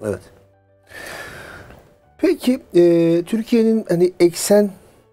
Evet. 0.05 0.19
Peki 2.17 2.59
e, 2.75 3.23
Türkiye'nin 3.25 3.85
hani 3.89 4.11
eksen 4.19 4.71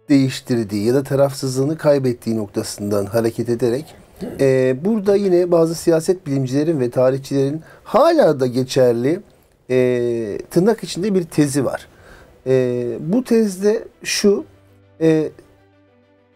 değiştirdiği 0.08 0.86
ya 0.86 0.94
da 0.94 1.02
tarafsızlığını 1.02 1.78
kaybettiği 1.78 2.36
noktasından 2.36 3.06
hareket 3.06 3.48
ederek 3.48 3.94
e, 4.40 4.76
burada 4.84 5.16
yine 5.16 5.50
bazı 5.50 5.74
siyaset 5.74 6.26
bilimcilerin 6.26 6.80
ve 6.80 6.90
tarihçilerin 6.90 7.62
hala 7.84 8.40
da 8.40 8.46
geçerli 8.46 9.20
e, 9.70 10.38
tırnak 10.50 10.84
içinde 10.84 11.14
bir 11.14 11.24
tezi 11.24 11.64
var. 11.64 11.88
E, 12.46 12.96
bu 13.00 13.24
tezde 13.24 13.84
şu 14.02 14.44
e, 15.00 15.30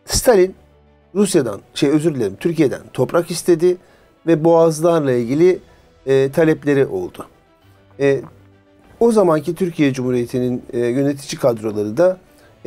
Stalin 0.04 0.54
Rusya'dan 1.14 1.60
şey 1.74 1.90
özür 1.90 2.14
dilerim 2.14 2.36
Türkiye'den 2.40 2.80
toprak 2.92 3.30
istedi 3.30 3.76
ve 4.26 4.44
boğazlarla 4.44 5.12
ilgili 5.12 5.58
e, 6.06 6.30
talepleri 6.32 6.86
oldu. 6.86 7.26
E, 8.00 8.20
o 9.00 9.12
zamanki 9.12 9.54
Türkiye 9.54 9.92
Cumhuriyeti'nin 9.92 10.62
e, 10.72 10.78
yönetici 10.78 11.40
kadroları 11.40 11.96
da 11.96 12.18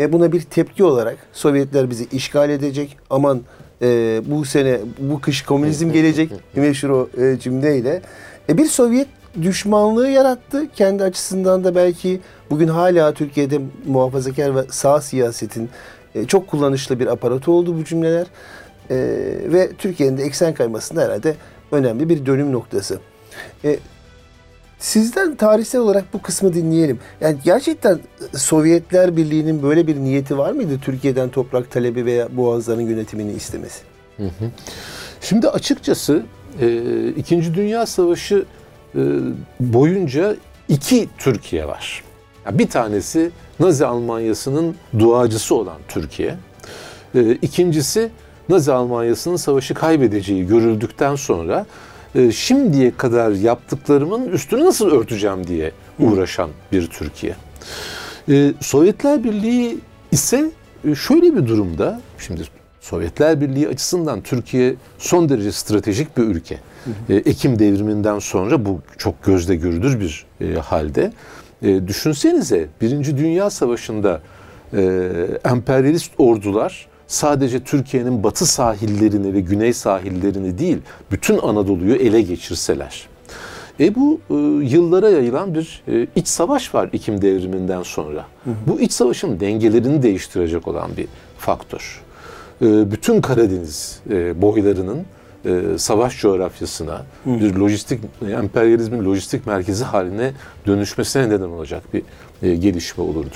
e, 0.01 0.11
buna 0.11 0.31
bir 0.31 0.41
tepki 0.41 0.83
olarak 0.83 1.17
Sovyetler 1.33 1.89
bizi 1.89 2.07
işgal 2.11 2.49
edecek. 2.49 2.97
Aman 3.09 3.41
e, 3.81 4.21
bu 4.25 4.45
sene 4.45 4.79
bu 4.99 5.21
kış 5.21 5.41
komünizm 5.41 5.91
gelecek 5.91 6.31
meşhur 6.55 6.89
o 6.89 7.09
e, 7.21 7.39
cümleyle. 7.39 8.01
E, 8.49 8.57
bir 8.57 8.65
Sovyet 8.65 9.07
düşmanlığı 9.41 10.09
yarattı. 10.09 10.67
Kendi 10.75 11.03
açısından 11.03 11.63
da 11.63 11.75
belki 11.75 12.19
bugün 12.49 12.67
hala 12.67 13.13
Türkiye'de 13.13 13.59
muhafazakar 13.85 14.55
ve 14.55 14.63
sağ 14.69 15.01
siyasetin 15.01 15.69
e, 16.15 16.25
çok 16.25 16.47
kullanışlı 16.47 16.99
bir 16.99 17.07
aparatı 17.07 17.51
oldu 17.51 17.77
bu 17.79 17.85
cümleler. 17.85 18.27
E, 18.89 18.95
ve 19.45 19.71
Türkiye'nin 19.77 20.17
de 20.17 20.23
eksen 20.23 20.53
kaymasında 20.53 21.01
herhalde 21.01 21.35
önemli 21.71 22.09
bir 22.09 22.25
dönüm 22.25 22.51
noktası. 22.51 22.99
E, 23.63 23.79
Sizden 24.81 25.35
tarihsel 25.35 25.81
olarak 25.81 26.13
bu 26.13 26.21
kısmı 26.21 26.53
dinleyelim. 26.53 26.99
Yani 27.21 27.37
gerçekten 27.43 27.99
Sovyetler 28.35 29.17
Birliği'nin 29.17 29.63
böyle 29.63 29.87
bir 29.87 29.95
niyeti 29.95 30.37
var 30.37 30.51
mıydı 30.51 30.79
Türkiye'den 30.81 31.29
toprak 31.29 31.71
talebi 31.71 32.05
veya 32.05 32.37
boğazların 32.37 32.81
yönetimini 32.81 33.31
istemesi? 33.31 33.81
Şimdi 35.21 35.49
açıkçası 35.49 36.23
e, 36.61 37.07
İkinci 37.17 37.53
Dünya 37.53 37.85
Savaşı 37.85 38.45
e, 38.95 38.99
boyunca 39.59 40.35
iki 40.69 41.09
Türkiye 41.17 41.67
var. 41.67 42.03
Yani 42.45 42.59
bir 42.59 42.69
tanesi 42.69 43.31
Nazi 43.59 43.85
Almanyası'nın 43.85 44.75
duacısı 44.99 45.55
olan 45.55 45.77
Türkiye. 45.87 46.35
E, 47.15 47.31
ikincisi 47.31 48.09
Nazi 48.49 48.71
Almanyası'nın 48.71 49.35
savaşı 49.35 49.73
kaybedeceği 49.73 50.47
görüldükten 50.47 51.15
sonra 51.15 51.65
e, 52.15 52.31
şimdiye 52.31 52.97
kadar 52.97 53.31
yaptıklarımın 53.31 54.27
üstünü 54.27 54.65
nasıl 54.65 54.91
örteceğim 54.91 55.47
diye 55.47 55.71
uğraşan 55.99 56.49
bir 56.71 56.87
Türkiye. 56.87 57.35
E, 58.29 58.53
Sovyetler 58.59 59.23
Birliği 59.23 59.77
ise 60.11 60.51
e, 60.87 60.95
şöyle 60.95 61.35
bir 61.35 61.47
durumda, 61.47 62.01
şimdi 62.17 62.41
Sovyetler 62.81 63.41
Birliği 63.41 63.67
açısından 63.67 64.21
Türkiye 64.21 64.75
son 64.97 65.29
derece 65.29 65.51
stratejik 65.51 66.17
bir 66.17 66.23
ülke. 66.23 66.57
Ekim 67.09 67.59
devriminden 67.59 68.19
sonra 68.19 68.65
bu 68.65 68.79
çok 68.97 69.23
gözle 69.23 69.55
görülür 69.55 69.99
bir 69.99 70.25
e, 70.41 70.53
halde. 70.59 71.13
E, 71.61 71.87
düşünsenize 71.87 72.67
Birinci 72.81 73.17
Dünya 73.17 73.49
Savaşı'nda 73.49 74.21
e, 74.73 74.81
emperyalist 75.45 76.11
ordular 76.17 76.87
sadece 77.11 77.63
Türkiye'nin 77.63 78.23
batı 78.23 78.45
sahillerini 78.45 79.33
ve 79.33 79.39
güney 79.39 79.73
sahillerini 79.73 80.57
değil, 80.57 80.77
bütün 81.11 81.37
Anadolu'yu 81.37 81.95
ele 81.95 82.21
geçirseler. 82.21 83.07
E 83.79 83.95
bu 83.95 84.19
e, 84.29 84.33
yıllara 84.65 85.09
yayılan 85.09 85.55
bir 85.55 85.83
e, 85.87 86.07
iç 86.15 86.27
savaş 86.27 86.75
var 86.75 86.89
Ekim 86.93 87.21
devriminden 87.21 87.83
sonra. 87.83 88.25
Bu 88.67 88.79
iç 88.79 88.91
savaşın 88.91 89.39
dengelerini 89.39 90.03
değiştirecek 90.03 90.67
olan 90.67 90.97
bir 90.97 91.07
faktör. 91.37 92.01
E, 92.61 92.91
bütün 92.91 93.21
Karadeniz 93.21 93.99
e, 94.09 94.41
boylarının 94.41 95.05
e, 95.45 95.61
savaş 95.77 96.21
coğrafyasına 96.21 97.01
bir 97.25 97.55
lojistik 97.55 97.99
emperyalizmin 98.21 99.05
lojistik 99.05 99.47
merkezi 99.47 99.83
haline 99.83 100.31
dönüşmesine 100.67 101.29
neden 101.29 101.49
olacak 101.49 101.83
bir 101.93 102.03
e, 102.43 102.55
gelişme 102.55 103.03
olurdu. 103.03 103.35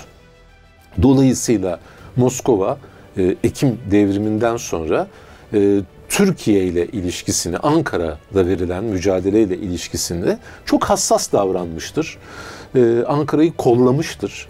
Dolayısıyla 1.02 1.80
Moskova 2.16 2.78
e, 3.18 3.36
Ekim 3.44 3.80
devriminden 3.92 4.58
sonra 4.58 5.08
e, 5.54 5.80
Türkiye 6.10 6.64
ile 6.64 6.88
ilişkisini, 6.88 7.58
Ankara'da 7.58 8.48
verilen 8.48 8.84
mücadeleyle 8.84 9.58
ilişkisinde 9.58 10.40
çok 10.66 10.84
hassas 10.84 11.32
davranmıştır. 11.32 12.18
E, 12.76 13.04
Ankara'yı 13.08 13.54
kollamıştır. 13.54 14.48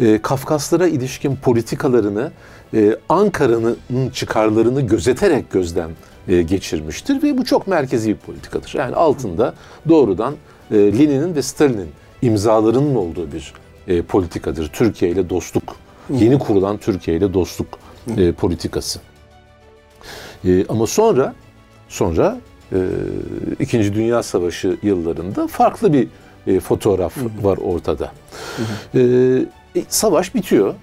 E, 0.00 0.18
Kafkaslara 0.22 0.86
ilişkin 0.86 1.36
politikalarını 1.36 2.32
e, 2.74 2.96
Ankara'nın 3.08 4.10
çıkarlarını 4.12 4.80
gözeterek 4.80 5.50
gözden 5.50 5.90
e, 6.28 6.42
geçirmiştir 6.42 7.22
ve 7.22 7.38
bu 7.38 7.44
çok 7.44 7.66
merkezi 7.66 8.10
bir 8.10 8.16
politikadır. 8.16 8.74
Yani 8.74 8.94
altında 8.94 9.54
doğrudan 9.88 10.34
e, 10.70 10.76
Lenin'in 10.76 11.34
ve 11.34 11.42
Stalin'in 11.42 11.90
imzalarının 12.22 12.94
olduğu 12.94 13.32
bir 13.32 13.52
e, 13.88 14.02
politikadır. 14.02 14.70
Türkiye 14.72 15.10
ile 15.10 15.30
dostluk, 15.30 15.76
yeni 16.10 16.38
kurulan 16.38 16.78
Türkiye 16.78 17.16
ile 17.16 17.34
dostluk 17.34 17.68
e, 18.16 18.32
politikası. 18.32 19.00
E, 20.44 20.66
ama 20.68 20.86
sonra 20.86 21.34
sonra 21.88 22.40
e, 22.72 22.78
İkinci 23.60 23.94
Dünya 23.94 24.22
Savaşı 24.22 24.76
yıllarında 24.82 25.46
farklı 25.46 25.92
bir 25.92 26.08
e, 26.46 26.60
fotoğraf 26.60 27.16
var 27.42 27.58
ortada. 27.58 28.12
E, 28.94 29.00
e, 29.00 29.82
savaş 29.88 30.34
bitiyor. 30.34 30.74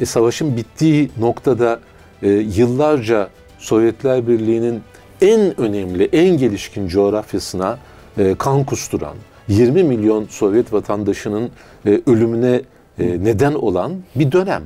E, 0.00 0.06
savaşın 0.06 0.56
bittiği 0.56 1.10
noktada 1.18 1.80
e, 2.22 2.28
yıllarca 2.30 3.28
Sovyetler 3.58 4.28
Birliği'nin 4.28 4.82
en 5.20 5.60
önemli, 5.60 6.08
en 6.12 6.38
gelişkin 6.38 6.88
coğrafyasına 6.88 7.78
e, 8.18 8.34
kan 8.38 8.64
kusturan, 8.64 9.16
20 9.48 9.82
milyon 9.82 10.26
Sovyet 10.30 10.72
vatandaşının 10.72 11.50
e, 11.86 12.00
ölümüne 12.06 12.60
e, 12.98 13.24
neden 13.24 13.54
olan 13.54 13.92
bir 14.14 14.32
dönem. 14.32 14.62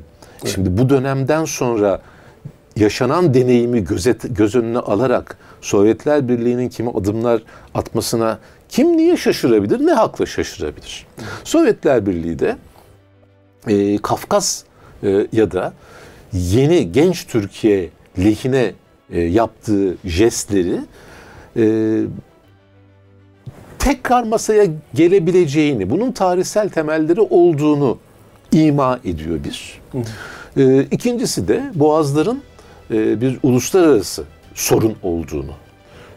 Şimdi 0.47 0.79
bu 0.79 0.89
dönemden 0.89 1.45
sonra 1.45 2.01
yaşanan 2.77 3.35
deneyimi 3.35 3.85
gözet, 3.85 4.37
göz 4.37 4.55
önüne 4.55 4.79
alarak 4.79 5.39
Sovyetler 5.61 6.29
Birliği'nin 6.29 6.69
kimi 6.69 6.91
adımlar 6.91 7.43
atmasına 7.75 8.39
kim 8.69 8.97
niye 8.97 9.17
şaşırabilir, 9.17 9.87
ne 9.87 9.93
hakla 9.93 10.27
şaşırabilir? 10.27 11.07
Sovyetler 11.45 12.07
Birliği 12.07 12.39
de 12.39 12.57
e, 13.67 13.99
Kafkas 13.99 14.63
e, 15.03 15.27
ya 15.33 15.51
da 15.51 15.73
yeni 16.33 16.93
genç 16.93 17.27
Türkiye 17.27 17.91
lehine 18.19 18.73
e, 19.11 19.21
yaptığı 19.21 19.97
jestleri 20.05 20.81
e, 21.57 21.65
tekrar 23.79 24.23
masaya 24.23 24.67
gelebileceğini, 24.95 25.91
bunun 25.91 26.13
tarihsel 26.13 26.69
temelleri 26.69 27.21
olduğunu 27.21 27.99
ima 28.53 29.01
ediyor 29.05 29.39
bir. 29.45 29.81
E, 30.57 30.83
ikincisi 30.83 31.49
de 31.49 31.71
Boğazların 31.75 32.43
e, 32.91 33.21
bir 33.21 33.39
uluslararası 33.43 34.25
sorun 34.55 34.97
olduğunu, 35.03 35.53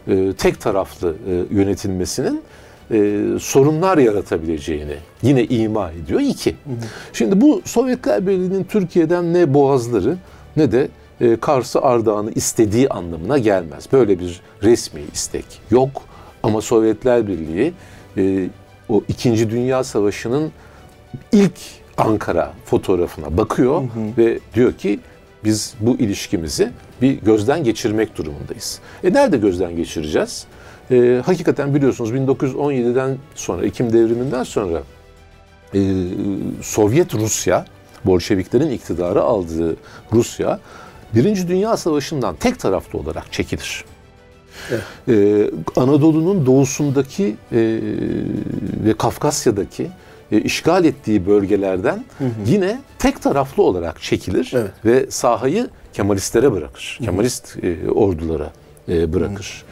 e, 0.08 0.32
tek 0.32 0.60
taraflı 0.60 1.14
e, 1.28 1.54
yönetilmesinin 1.54 2.42
e, 2.90 3.22
sorunlar 3.40 3.98
yaratabileceğini 3.98 4.96
yine 5.22 5.44
ima 5.44 5.90
ediyor. 5.90 6.20
İki. 6.20 6.56
Şimdi 7.12 7.40
bu 7.40 7.62
Sovyetler 7.64 8.26
Birliği'nin 8.26 8.64
Türkiye'den 8.64 9.34
ne 9.34 9.54
boğazları 9.54 10.16
ne 10.56 10.72
de 10.72 10.88
e, 11.20 11.36
Kars'ı 11.36 11.80
Ardahan'ı 11.80 12.32
istediği 12.32 12.88
anlamına 12.88 13.38
gelmez. 13.38 13.88
Böyle 13.92 14.18
bir 14.18 14.40
resmi 14.62 15.00
istek 15.12 15.44
yok. 15.70 16.02
Ama 16.42 16.60
Sovyetler 16.60 17.26
Birliği 17.26 17.72
e, 18.16 18.48
o 18.88 19.02
İkinci 19.08 19.50
Dünya 19.50 19.84
Savaşı'nın 19.84 20.52
ilk 21.32 21.58
Ankara 21.98 22.52
fotoğrafına 22.64 23.36
bakıyor 23.36 23.82
ve 24.18 24.38
diyor 24.54 24.72
ki 24.72 25.00
biz 25.44 25.74
bu 25.80 25.96
ilişkimizi 25.96 26.70
bir 27.02 27.12
gözden 27.12 27.64
geçirmek 27.64 28.16
durumundayız. 28.16 28.80
E 29.04 29.12
nerede 29.12 29.36
gözden 29.36 29.76
geçireceğiz? 29.76 30.46
E, 30.90 31.22
hakikaten 31.26 31.74
biliyorsunuz 31.74 32.12
1917'den 32.12 33.18
sonra, 33.34 33.66
Ekim 33.66 33.92
devriminden 33.92 34.42
sonra 34.42 34.82
e, 35.74 35.80
Sovyet 36.62 37.14
Rusya, 37.14 37.64
Bolşeviklerin 38.04 38.70
iktidarı 38.70 39.22
aldığı 39.22 39.76
Rusya, 40.12 40.60
Birinci 41.14 41.48
Dünya 41.48 41.76
Savaşı'ndan 41.76 42.36
tek 42.36 42.60
taraflı 42.60 42.98
olarak 42.98 43.32
çekilir. 43.32 43.84
Ee, 45.08 45.50
Anadolu'nun 45.76 46.46
doğusundaki 46.46 47.36
e, 47.52 47.58
ve 48.84 48.94
Kafkasya'daki 48.98 49.90
e, 50.32 50.40
işgal 50.40 50.84
ettiği 50.84 51.26
bölgelerden 51.26 52.04
yine 52.46 52.80
tek 52.98 53.22
taraflı 53.22 53.62
olarak 53.62 54.02
çekilir 54.02 54.52
Evet. 54.54 54.70
ve 54.84 55.10
sahayı 55.10 55.68
Kemalistlere 55.92 56.52
bırakır. 56.52 56.98
Kemalist 57.04 57.56
e, 57.64 57.90
ordulara 57.90 58.50
e, 58.88 59.12
bırakır. 59.12 59.64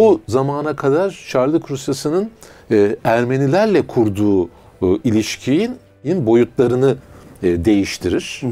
O 0.00 0.20
zamana 0.28 0.76
kadar 0.76 1.24
Çarlık 1.28 1.70
Rusyası'nın 1.70 2.30
e, 2.70 2.96
Ermenilerle 3.04 3.86
kurduğu 3.86 4.44
e, 4.44 4.48
ilişkinin 5.04 6.26
boyutlarını 6.26 6.96
e, 7.42 7.64
değiştirir. 7.64 8.42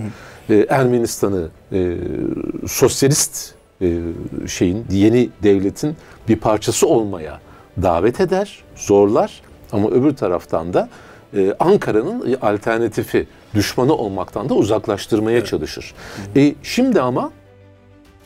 E, 0.50 0.66
Ermenistan'ı 0.68 1.48
e, 1.72 1.96
sosyalist 2.66 3.54
e, 3.82 3.98
şeyin 4.48 4.84
yeni 4.90 5.28
devletin 5.42 5.96
bir 6.28 6.36
parçası 6.36 6.86
olmaya 6.86 7.40
davet 7.82 8.20
eder, 8.20 8.64
zorlar 8.76 9.42
ama 9.72 9.90
öbür 9.90 10.16
taraftan 10.16 10.72
da 10.74 10.88
e, 11.34 11.54
Ankara'nın 11.60 12.36
alternatifi, 12.42 13.26
düşmanı 13.54 13.94
olmaktan 13.94 14.48
da 14.48 14.54
uzaklaştırmaya 14.54 15.44
çalışır. 15.44 15.94
E, 16.36 16.54
şimdi 16.62 17.00
ama 17.00 17.30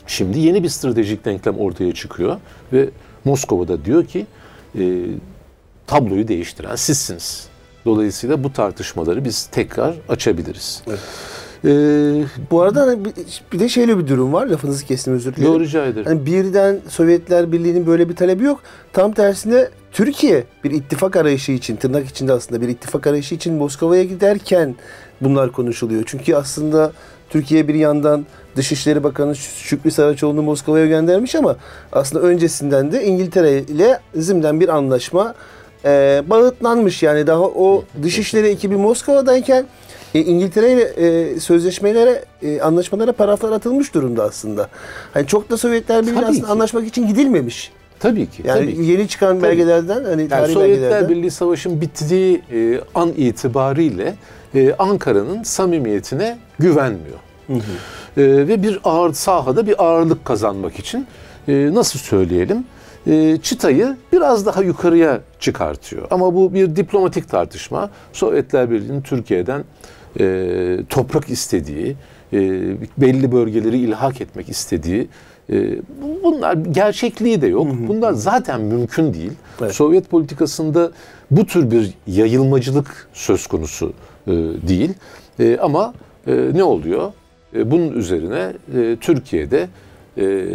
şimdi 0.07 0.39
yeni 0.39 0.63
bir 0.63 0.69
stratejik 0.69 1.25
denklem 1.25 1.59
ortaya 1.59 1.95
çıkıyor 1.95 2.37
ve 2.73 2.89
Moskova'da 3.25 3.85
diyor 3.85 4.07
ki 4.07 4.27
e, 4.79 5.05
tabloyu 5.87 6.29
değiştiren 6.29 6.77
sizsiniz. 6.77 7.49
Dolayısıyla 7.85 8.45
bu 8.45 8.53
tartışmaları 8.53 9.25
biz 9.25 9.47
tekrar 9.47 9.95
açabiliriz. 10.09 10.83
E, 11.67 11.71
Bu 12.51 12.63
arada 12.63 12.81
hani 12.83 13.05
bir, 13.05 13.13
bir 13.53 13.59
de 13.59 13.69
şöyle 13.69 13.99
bir 13.99 14.07
durum 14.07 14.33
var. 14.33 14.47
Lafınızı 14.47 14.87
kestim 14.87 15.15
özür 15.15 15.37
dilerim. 15.37 15.53
yo, 15.53 15.61
rica 15.61 15.87
ederim. 15.87 16.07
Hani 16.07 16.27
birden 16.27 16.81
Sovyetler 16.89 17.53
Birliği'nin 17.53 17.87
böyle 17.87 18.09
bir 18.09 18.17
talebi 18.17 18.45
yok. 18.45 18.61
Tam 18.93 19.13
tersine 19.13 19.69
Türkiye 19.93 20.45
bir 20.65 20.71
ittifak 20.71 21.17
arayışı 21.17 21.53
için, 21.53 21.77
tırnak 21.77 22.09
içinde 22.09 22.33
aslında 22.33 22.61
bir 22.61 22.69
ittifak 22.69 23.07
arayışı 23.07 23.35
için 23.35 23.55
Moskova'ya 23.55 24.05
giderken 24.05 24.75
bunlar 25.21 25.53
konuşuluyor. 25.53 26.03
Çünkü 26.07 26.35
aslında 26.35 26.93
Türkiye 27.31 27.69
bir 27.69 27.75
yandan 27.75 28.27
Dışişleri 28.57 29.05
Bakanı 29.05 29.37
Şükrü 29.37 29.91
Saraçoğlu'nu 29.91 30.43
Moskova'ya 30.43 30.87
göndermiş 30.87 31.35
ama 31.35 31.57
aslında 31.93 32.25
öncesinden 32.27 32.93
de 32.93 33.05
İngiltere 33.05 33.59
ile 33.59 34.01
zimden 34.15 34.61
bir 34.61 34.69
anlaşma 34.69 35.35
e, 35.85 36.23
bağıtlanmış. 36.27 37.03
Yani 37.03 37.27
daha 37.27 37.41
o 37.43 37.85
Dışişleri 38.03 38.47
ekibi 38.49 38.77
Moskova'dayken 38.77 39.67
e, 40.17 40.21
İngiltere 40.25 40.73
ile 40.73 40.83
e, 40.83 41.41
sözleşmelere, 41.41 42.25
e, 42.43 42.61
anlaşmalara 42.61 43.13
paraflar 43.13 43.53
atılmış 43.53 43.95
durumda 43.95 44.25
aslında. 44.25 44.69
Hani 45.15 45.27
çok 45.27 45.51
da 45.51 45.57
Sovyetler 45.57 46.03
Birliği 46.03 46.15
Tabii 46.15 46.27
aslında 46.27 46.47
ki. 46.47 46.53
anlaşmak 46.53 46.87
için 46.87 47.07
gidilmemiş. 47.09 47.73
Tabii 48.01 48.27
ki. 48.27 48.43
Yani 48.47 48.61
tabii 48.61 48.75
ki. 48.75 48.83
yeni 48.83 49.09
çıkan 49.09 49.41
Tabii. 49.41 49.49
belgelerden 49.49 50.05
hani 50.05 50.21
Yani 50.21 50.29
tarih 50.29 50.55
Sovyetler 50.55 50.83
belgelerden. 50.83 51.09
Birliği 51.09 51.31
Savaşı'nın 51.31 51.81
bittiği 51.81 52.43
e, 52.53 52.81
an 52.95 53.13
itibariyle 53.17 54.15
e, 54.55 54.75
Ankara'nın 54.79 55.43
samimiyetine 55.43 56.39
güvenmiyor. 56.59 57.19
E, 57.49 57.59
ve 58.17 58.63
bir 58.63 58.81
ağır 58.85 59.13
sahada 59.13 59.67
bir 59.67 59.85
ağırlık 59.85 60.25
kazanmak 60.25 60.79
için 60.79 61.07
e, 61.49 61.71
nasıl 61.75 61.99
söyleyelim 61.99 62.65
çıtayı 63.43 63.97
biraz 64.13 64.47
daha 64.47 64.63
yukarıya 64.63 65.21
çıkartıyor. 65.41 66.07
Ama 66.11 66.35
bu 66.35 66.55
bir 66.55 66.77
diplomatik 66.77 67.29
tartışma. 67.29 67.91
Sovyetler 68.13 68.71
Birliği'nin 68.71 69.03
Türkiye'den 69.03 69.65
e, 70.21 70.79
toprak 70.89 71.29
istediği, 71.31 71.97
e, 72.33 72.39
belli 72.99 73.33
bölgeleri 73.33 73.79
ilhak 73.79 74.21
etmek 74.21 74.49
istediği 74.49 75.09
e, 75.53 75.79
bunlar 76.23 76.55
gerçekliği 76.55 77.43
de 77.43 77.47
yok. 77.47 77.67
Bunlar 77.89 78.13
zaten 78.13 78.61
mümkün 78.61 79.15
değil. 79.15 79.33
Evet. 79.61 79.75
Sovyet 79.75 80.11
politikasında 80.11 80.91
bu 81.31 81.47
tür 81.47 81.71
bir 81.71 81.95
yayılmacılık 82.07 83.09
söz 83.13 83.47
konusu 83.47 83.93
e, 84.27 84.33
değil. 84.69 84.95
E, 85.39 85.59
ama 85.63 85.95
e, 86.27 86.51
ne 86.55 86.65
oluyor? 86.65 87.13
E, 87.55 87.71
bunun 87.71 87.93
üzerine 87.93 88.53
e, 88.77 88.97
Türkiye'de 89.01 89.69
e, 90.19 90.47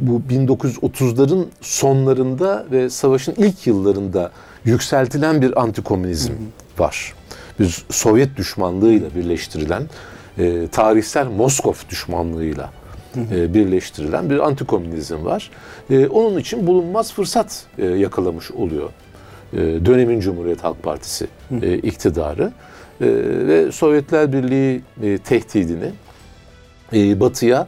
bu 0.00 0.22
1930'ların 0.30 1.44
sonlarında 1.60 2.66
ve 2.70 2.90
savaşın 2.90 3.34
ilk 3.38 3.66
yıllarında 3.66 4.30
yükseltilen 4.64 5.42
bir 5.42 5.62
antikomünizm 5.62 6.32
var. 6.78 7.14
Bir 7.60 7.84
Sovyet 7.90 8.36
düşmanlığıyla 8.36 9.08
birleştirilen, 9.14 9.82
e, 10.38 10.68
tarihsel 10.68 11.26
Moskov 11.26 11.74
düşmanlığıyla 11.90 12.70
e, 13.30 13.54
birleştirilen 13.54 14.30
bir 14.30 14.38
antikomünizm 14.38 15.24
var. 15.24 15.50
E, 15.90 16.06
onun 16.06 16.38
için 16.38 16.66
bulunmaz 16.66 17.12
fırsat 17.12 17.66
e, 17.78 17.86
yakalamış 17.86 18.50
oluyor 18.50 18.90
e, 19.52 19.56
dönemin 19.58 20.20
Cumhuriyet 20.20 20.64
Halk 20.64 20.82
Partisi 20.82 21.26
e, 21.62 21.78
iktidarı 21.78 22.52
E, 23.00 23.06
ve 23.46 23.72
Sovyetler 23.72 24.32
Birliği 24.32 24.82
e, 25.02 25.18
tehdidini 25.18 25.90
e, 26.92 27.20
Batı'ya 27.20 27.66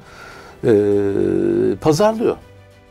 e, 0.65 0.73
pazarlıyor. 1.81 2.37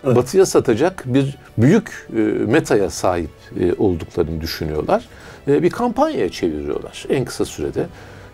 Evet. 0.03 0.15
Batı'ya 0.15 0.45
satacak 0.45 1.03
bir 1.05 1.37
büyük 1.57 2.07
e, 2.13 2.19
metaya 2.45 2.89
sahip 2.89 3.29
e, 3.59 3.73
olduklarını 3.73 4.41
düşünüyorlar. 4.41 5.05
E, 5.47 5.63
bir 5.63 5.69
kampanyaya 5.69 6.29
çeviriyorlar. 6.29 7.05
En 7.09 7.25
kısa 7.25 7.45
sürede 7.45 7.85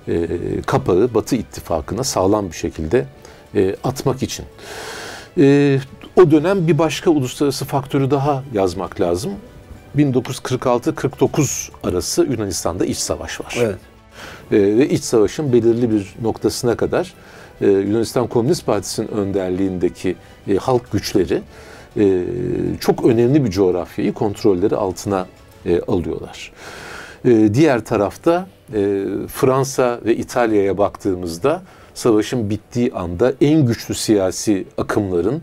e, 0.08 0.28
kapağı 0.66 1.14
Batı 1.14 1.36
ittifakına 1.36 2.04
sağlam 2.04 2.50
bir 2.50 2.56
şekilde 2.56 3.06
e, 3.56 3.76
atmak 3.84 4.24
için. 4.24 4.46
E, 5.38 5.80
o 6.16 6.32
dönem 6.32 6.68
bir 6.68 6.78
başka 6.78 7.10
uluslararası 7.10 7.66
faktörü 7.66 8.12
daha 8.12 8.44
yazmak 8.54 9.02
lazım. 9.02 9.32
1946-49 9.98 11.70
arası 11.84 12.24
Yunanistan'da 12.24 12.86
iç 12.86 12.98
savaş 12.98 13.42
var. 13.42 13.58
Evet. 13.60 13.78
E, 14.52 14.78
ve 14.78 14.90
iç 14.90 15.04
savaşın 15.04 15.54
belirli 15.54 15.92
bir 15.92 16.16
noktasına 16.22 16.78
kadar 16.78 17.14
e, 17.62 17.68
Yunanistan 17.68 18.28
Komünist 18.28 18.66
Partisi'nin 18.66 19.08
önderliğindeki 19.08 20.16
e, 20.48 20.56
halk 20.56 20.92
güçleri 20.92 21.42
e, 21.98 22.24
çok 22.80 23.06
önemli 23.06 23.46
bir 23.46 23.52
coğrafyayı 23.52 24.14
kontrolleri 24.14 24.76
altına 24.76 25.28
alıyorlar. 25.88 26.52
Diğer 27.54 27.86
tarafta 27.86 28.48
Fransa 29.28 30.00
ve 30.06 30.16
İtalya'ya 30.16 30.78
baktığımızda 30.78 31.62
savaşın 31.94 32.50
bittiği 32.50 32.94
anda 32.94 33.34
en 33.42 33.66
güçlü 33.66 33.96
siyasi 33.96 34.66
akımların 34.78 35.42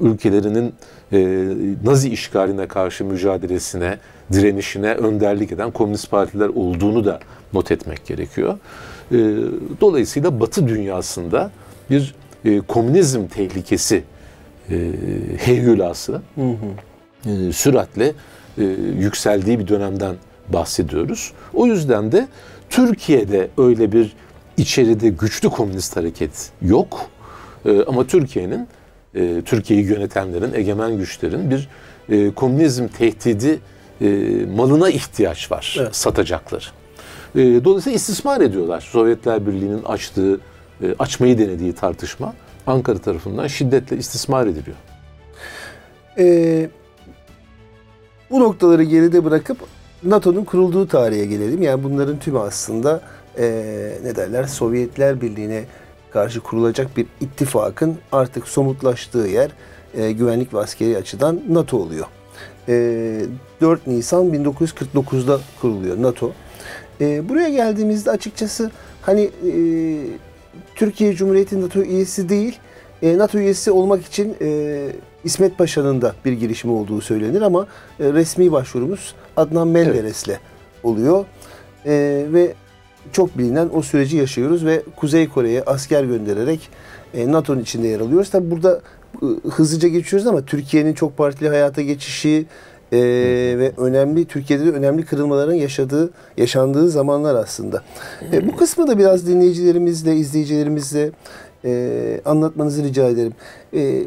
ülkelerinin 0.00 0.74
e, 1.12 1.48
Nazi 1.84 2.10
işgaline 2.10 2.66
karşı 2.66 3.04
mücadelesine, 3.04 3.98
direnişine 4.32 4.94
önderlik 4.94 5.52
eden 5.52 5.70
komünist 5.70 6.10
partiler 6.10 6.48
olduğunu 6.48 7.04
da 7.04 7.20
not 7.52 7.70
etmek 7.70 8.06
gerekiyor. 8.06 8.58
E, 9.12 9.16
dolayısıyla 9.80 10.40
Batı 10.40 10.68
dünyasında 10.68 11.50
bir 11.90 12.14
e, 12.44 12.60
komünizm 12.60 13.26
tehlikesi 13.26 14.02
e, 14.70 14.92
heyhülası 15.38 16.22
e, 17.26 17.52
süratle 17.52 18.12
e, 18.58 18.64
yükseldiği 18.98 19.58
bir 19.58 19.68
dönemden 19.68 20.14
bahsediyoruz. 20.48 21.32
O 21.54 21.66
yüzden 21.66 22.12
de 22.12 22.28
Türkiye'de 22.70 23.48
öyle 23.58 23.92
bir 23.92 24.12
içeride 24.56 25.08
güçlü 25.08 25.48
komünist 25.50 25.96
hareket 25.96 26.50
yok. 26.62 27.00
E, 27.66 27.82
ama 27.82 28.06
Türkiye'nin 28.06 28.68
e, 29.14 29.42
Türkiye'yi 29.44 29.86
yönetenlerin, 29.86 30.54
egemen 30.54 30.98
güçlerin 30.98 31.50
bir 31.50 31.68
e, 32.08 32.30
komünizm 32.34 32.86
tehdidi 32.88 33.58
e, 34.00 34.06
malına 34.56 34.90
ihtiyaç 34.90 35.52
var 35.52 35.76
Evet. 35.80 35.96
satacakları. 35.96 36.64
E, 37.36 37.64
dolayısıyla 37.64 37.96
istismar 37.96 38.40
ediyorlar. 38.40 38.80
Sovyetler 38.80 39.46
Birliği'nin 39.46 39.84
açtığı, 39.84 40.40
e, 40.82 40.94
açmayı 40.98 41.38
denediği 41.38 41.72
tartışma 41.72 42.34
Ankara 42.66 42.98
tarafından 42.98 43.46
şiddetle 43.46 43.96
istismar 43.96 44.46
ediliyor. 44.46 44.76
Ee, 46.18 46.70
bu 48.30 48.40
noktaları 48.40 48.82
geride 48.82 49.24
bırakıp 49.24 49.58
NATO'nun 50.02 50.44
kurulduğu 50.44 50.88
tarihe 50.88 51.26
gelelim. 51.26 51.62
Yani 51.62 51.84
bunların 51.84 52.18
tümü 52.18 52.38
aslında 52.38 53.00
ee, 53.38 53.92
ne 54.04 54.16
derler 54.16 54.44
Sovyetler 54.44 55.20
Birliği'ne 55.20 55.64
karşı 56.10 56.40
kurulacak 56.40 56.96
bir 56.96 57.06
ittifakın 57.20 57.98
artık 58.12 58.48
somutlaştığı 58.48 59.26
yer 59.28 59.50
ee, 59.94 60.12
güvenlik 60.12 60.54
ve 60.54 60.58
askeri 60.58 60.96
açıdan 60.96 61.42
NATO 61.48 61.76
oluyor. 61.76 62.06
Ee, 62.68 63.20
4 63.60 63.86
Nisan 63.86 64.26
1949'da 64.30 65.40
kuruluyor 65.60 66.02
NATO. 66.02 66.32
Ee, 67.00 67.28
buraya 67.28 67.48
geldiğimizde 67.48 68.10
açıkçası 68.10 68.70
hani 69.02 69.20
e, 69.22 69.52
Türkiye 70.74 71.14
Cumhuriyeti 71.14 71.60
NATO 71.60 71.80
üyesi 71.80 72.28
değil, 72.28 72.58
e, 73.02 73.18
NATO 73.18 73.38
üyesi 73.38 73.70
olmak 73.70 74.06
için 74.06 74.36
e, 74.40 74.86
İsmet 75.24 75.58
Paşa'nın 75.58 76.02
da 76.02 76.14
bir 76.24 76.32
girişimi 76.32 76.72
olduğu 76.72 77.00
söylenir 77.00 77.42
ama 77.42 77.66
e, 78.00 78.12
resmi 78.12 78.52
başvurumuz 78.52 79.14
Adnan 79.36 79.68
Menderes'le 79.68 80.38
oluyor. 80.82 81.24
E, 81.86 82.26
ve 82.32 82.54
çok 83.12 83.38
bilinen 83.38 83.70
o 83.72 83.82
süreci 83.82 84.16
yaşıyoruz 84.16 84.64
ve 84.64 84.82
Kuzey 84.96 85.28
Kore'ye 85.28 85.62
asker 85.62 86.04
göndererek 86.04 86.68
e, 87.14 87.32
NATO'nun 87.32 87.60
içinde 87.60 87.86
yer 87.86 88.00
alıyoruz. 88.00 88.30
Tabi 88.30 88.50
burada 88.50 88.80
e, 89.22 89.26
hızlıca 89.50 89.88
geçiyoruz 89.88 90.26
ama 90.26 90.44
Türkiye'nin 90.44 90.94
çok 90.94 91.16
partili 91.16 91.48
hayata 91.48 91.82
geçişi 91.82 92.46
e, 92.92 92.98
ve 93.58 93.72
önemli 93.76 94.24
Türkiye'de 94.24 94.66
de 94.66 94.70
önemli 94.70 95.04
kırılmaların 95.04 95.54
yaşadığı 95.54 96.10
yaşandığı 96.36 96.90
zamanlar 96.90 97.34
aslında. 97.34 97.82
E, 98.32 98.48
bu 98.48 98.56
kısmı 98.56 98.88
da 98.88 98.98
biraz 98.98 99.26
dinleyicilerimizle, 99.26 100.16
izleyicilerimizle 100.16 101.10
e, 101.64 102.20
anlatmanızı 102.24 102.84
rica 102.84 103.08
ederim. 103.08 103.32
E, 103.74 104.02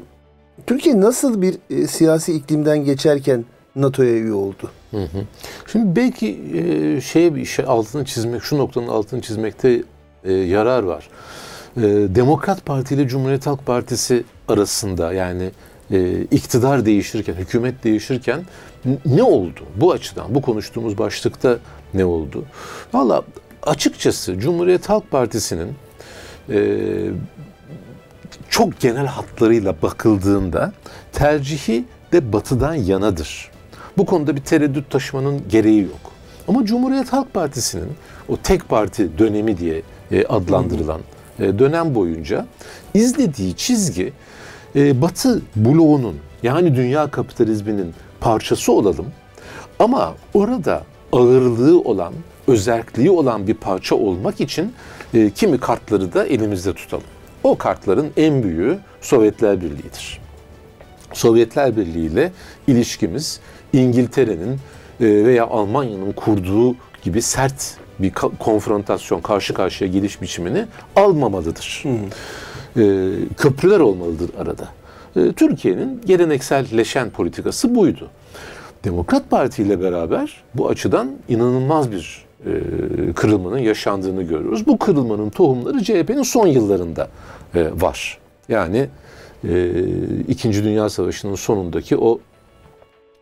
Türkiye 0.68 1.02
nasıl 1.02 1.42
bir 1.42 1.58
e, 1.70 1.88
siyasi 1.88 2.34
iklimden 2.34 2.86
geçerken 2.86 3.46
NATO'ya 3.76 4.14
üye 4.14 4.34
oldu? 4.34 4.72
Hı 4.92 4.98
hı. 4.98 5.26
Şimdi 5.72 5.96
belki 5.96 6.40
e, 6.54 7.02
şeye 7.02 7.36
bir 7.36 7.46
şey 7.46 7.66
altını 7.68 8.06
çizmek, 8.06 8.44
şu 8.44 8.58
noktanın 8.58 8.88
altını 8.88 9.22
çizmekte 9.22 9.84
e, 10.24 10.34
yarar 10.34 10.84
var. 10.84 11.10
E, 11.78 11.82
Demokrat 12.16 12.66
Parti 12.66 12.96
ile 12.96 13.08
Cumhuriyet 13.08 13.48
Halk 13.48 13.66
Partisi 13.66 14.24
arasında 14.48 15.14
yani 15.14 15.52
e, 15.92 16.22
iktidar 16.22 16.86
değişirken, 16.86 17.34
hükümet 17.34 17.84
değişirken 17.84 18.42
ne 19.06 19.24
oldu? 19.24 19.60
Bu 19.76 19.92
açıdan, 19.92 20.36
bu 20.36 20.42
konuştuğumuz 20.42 20.98
başlıkta 20.98 21.58
ne 21.94 22.06
oldu? 22.06 22.46
Valla 22.94 23.24
açıkçası 23.64 24.40
Cumhuriyet 24.40 24.90
Halk 24.90 25.12
Partisi'nin 25.12 25.74
e, 26.50 26.78
çok 28.50 28.80
genel 28.80 29.06
hatlarıyla 29.06 29.76
bakıldığında 29.82 30.74
tercihi 31.12 31.86
de 32.12 32.34
batıdan 32.34 32.74
yanadır. 32.74 33.52
Bu 33.98 34.06
konuda 34.06 34.36
bir 34.36 34.42
tereddüt 34.42 34.90
taşımanın 34.90 35.42
gereği 35.50 35.82
yok. 35.82 36.12
Ama 36.48 36.66
Cumhuriyet 36.66 37.14
Halk 37.14 37.34
Partisi'nin 37.34 37.90
o 38.28 38.38
tek 38.38 38.70
parti 38.70 39.18
dönemi 39.18 39.58
diye 39.58 39.82
e, 40.12 40.26
adlandırılan 40.26 41.02
e, 41.40 41.60
dönem 41.60 41.96
boyunca 41.96 42.48
izlediği 42.94 43.56
çizgi 43.56 44.14
e, 44.76 45.02
Batı 45.02 45.42
bloğunun 45.56 46.16
yani 46.44 46.76
dünya 46.76 47.12
kapitalizminin 47.12 47.94
parçası 48.20 48.72
olalım 48.72 49.06
ama 49.80 50.16
orada 50.34 50.84
ağırlığı 51.14 51.80
olan, 51.80 52.14
özerkliği 52.48 53.12
olan 53.12 53.48
bir 53.48 53.54
parça 53.54 53.96
olmak 53.96 54.42
için 54.42 54.74
e, 55.14 55.30
kimi 55.30 55.60
kartları 55.60 56.14
da 56.14 56.26
elimizde 56.26 56.74
tutalım. 56.74 57.04
O 57.44 57.58
kartların 57.58 58.12
en 58.18 58.44
büyüğü 58.44 58.80
Sovyetler 59.02 59.62
Birliği'dir. 59.62 60.20
Sovyetler 61.14 61.78
Birliği 61.78 62.06
ile 62.06 62.32
ilişkimiz 62.68 63.40
İngiltere'nin 63.74 64.54
e, 65.00 65.26
veya 65.26 65.48
Almanya'nın 65.48 66.12
kurduğu 66.12 66.76
gibi 67.04 67.22
sert 67.22 67.78
bir 68.00 68.12
konfrontasyon, 68.40 69.22
karşı 69.22 69.54
karşıya 69.54 69.92
geliş 69.92 70.22
biçimini 70.22 70.66
almamalıdır. 70.96 71.84
E, 71.86 71.90
köprüler 73.38 73.80
olmalıdır 73.80 74.30
arada. 74.40 74.68
E, 75.16 75.32
Türkiye'nin 75.34 76.02
gelenekselleşen 76.06 77.10
politikası 77.10 77.76
buydu. 77.76 78.10
Demokrat 78.84 79.30
Parti 79.30 79.64
ile 79.64 79.82
beraber 79.82 80.44
bu 80.54 80.70
açıdan 80.70 81.12
inanılmaz 81.30 81.92
bir 81.92 82.26
e, 82.46 82.52
kırılmanın 83.14 83.58
yaşandığını 83.58 84.24
görüyoruz. 84.24 84.68
Bu 84.68 84.80
kırılmanın 84.80 85.30
tohumları 85.30 85.84
CHP'nin 85.84 86.24
son 86.24 86.48
yıllarında 86.48 87.08
e, 87.56 87.72
var. 87.82 88.18
Yani 88.50 88.88
e, 89.48 89.72
İkinci 90.28 90.64
Dünya 90.64 90.90
Savaşı'nın 90.90 91.36
sonundaki 91.36 91.98
o 91.98 92.20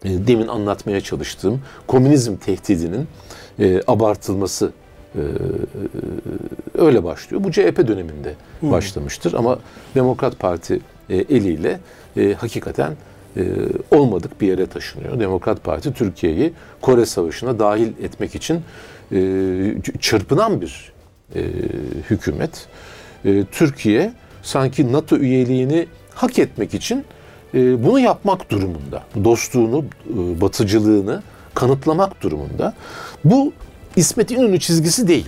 e, 0.04 0.28
demin 0.28 0.48
anlatmaya 0.48 1.02
çalıştığım 1.02 1.62
komünizm 1.88 2.36
tehdidinin 2.36 3.08
e, 3.60 3.82
abartılması 3.88 4.72
e, 5.18 6.82
öyle 6.82 7.04
başlıyor. 7.04 7.44
Bu 7.44 7.52
CHP 7.52 7.88
döneminde 7.88 8.34
başlamıştır 8.62 9.34
ama 9.34 9.60
Demokrat 9.96 10.40
Parti 10.40 10.80
e, 11.10 11.16
eliyle 11.16 11.80
e, 12.18 12.34
hakikaten 12.34 12.94
e, 13.38 13.44
olmadık 13.92 14.42
bir 14.42 14.48
yere 14.48 14.66
taşınıyor. 14.68 15.20
Demokrat 15.20 15.64
Parti 15.64 15.94
Türkiye'yi 15.94 16.54
Kore 16.82 17.06
Savaşı'na 17.06 17.60
dahil 17.60 17.88
etmek 18.04 18.36
için 18.36 18.62
e, 19.12 19.20
çırpınan 20.00 20.62
bir 20.62 20.92
e, 21.36 21.42
hükümet. 22.10 22.68
E, 23.26 23.46
Türkiye 23.52 24.14
sanki 24.42 24.94
NATO 24.94 25.18
üyeliğini 25.18 25.88
hak 26.16 26.40
etmek 26.40 26.74
için 26.74 27.06
e, 27.54 27.84
bunu 27.86 28.00
yapmak 28.00 28.52
durumunda. 28.52 29.04
Dostluğunu, 29.24 29.86
e, 30.10 30.42
batıcılığını 30.42 31.24
kanıtlamak 31.54 32.22
durumunda. 32.22 32.74
Bu 33.26 33.54
İsmet 33.98 34.32
İnönü 34.32 34.60
çizgisi 34.60 35.08
değil. 35.08 35.28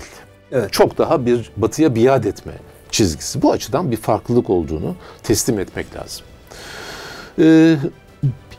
Evet. 0.51 0.73
Çok 0.73 0.97
daha 0.97 1.25
bir 1.25 1.51
batıya 1.57 1.95
biat 1.95 2.25
etme 2.25 2.53
çizgisi. 2.91 3.41
Bu 3.41 3.51
açıdan 3.51 3.91
bir 3.91 3.97
farklılık 3.97 4.49
olduğunu 4.49 4.95
teslim 5.23 5.59
etmek 5.59 5.85
lazım. 5.95 6.25
Ee, 7.39 7.75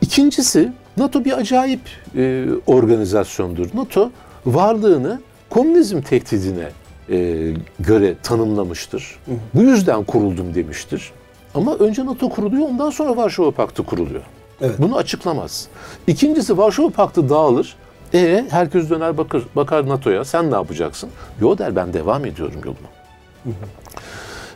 ikincisi 0.01 0.73
NATO 0.97 1.25
bir 1.25 1.37
acayip 1.37 1.81
e, 2.15 2.45
organizasyondur. 2.67 3.67
NATO 3.73 4.11
varlığını 4.45 5.21
komünizm 5.49 6.01
tehdidine 6.01 6.69
e, 7.09 7.47
göre 7.79 8.15
tanımlamıştır. 8.23 9.19
Bu 9.53 9.61
yüzden 9.61 10.03
kuruldum 10.03 10.55
demiştir. 10.55 11.11
Ama 11.55 11.75
önce 11.75 12.05
NATO 12.05 12.29
kuruluyor, 12.29 12.69
ondan 12.69 12.89
sonra 12.89 13.17
Varşova 13.17 13.51
Paktı 13.51 13.83
kuruluyor. 13.83 14.21
Evet. 14.61 14.75
Bunu 14.79 14.97
açıklamaz. 14.97 15.67
İkincisi 16.07 16.57
Varşova 16.57 16.89
Paktı 16.89 17.29
dağılır. 17.29 17.75
E 18.13 18.45
herkes 18.49 18.89
döner 18.89 19.17
bakar, 19.17 19.41
bakar 19.55 19.87
NATO'ya. 19.87 20.25
Sen 20.25 20.51
ne 20.51 20.55
yapacaksın? 20.55 21.09
Yo 21.41 21.57
der 21.57 21.75
ben 21.75 21.93
devam 21.93 22.25
ediyorum 22.25 22.61
yoluma. 22.65 22.89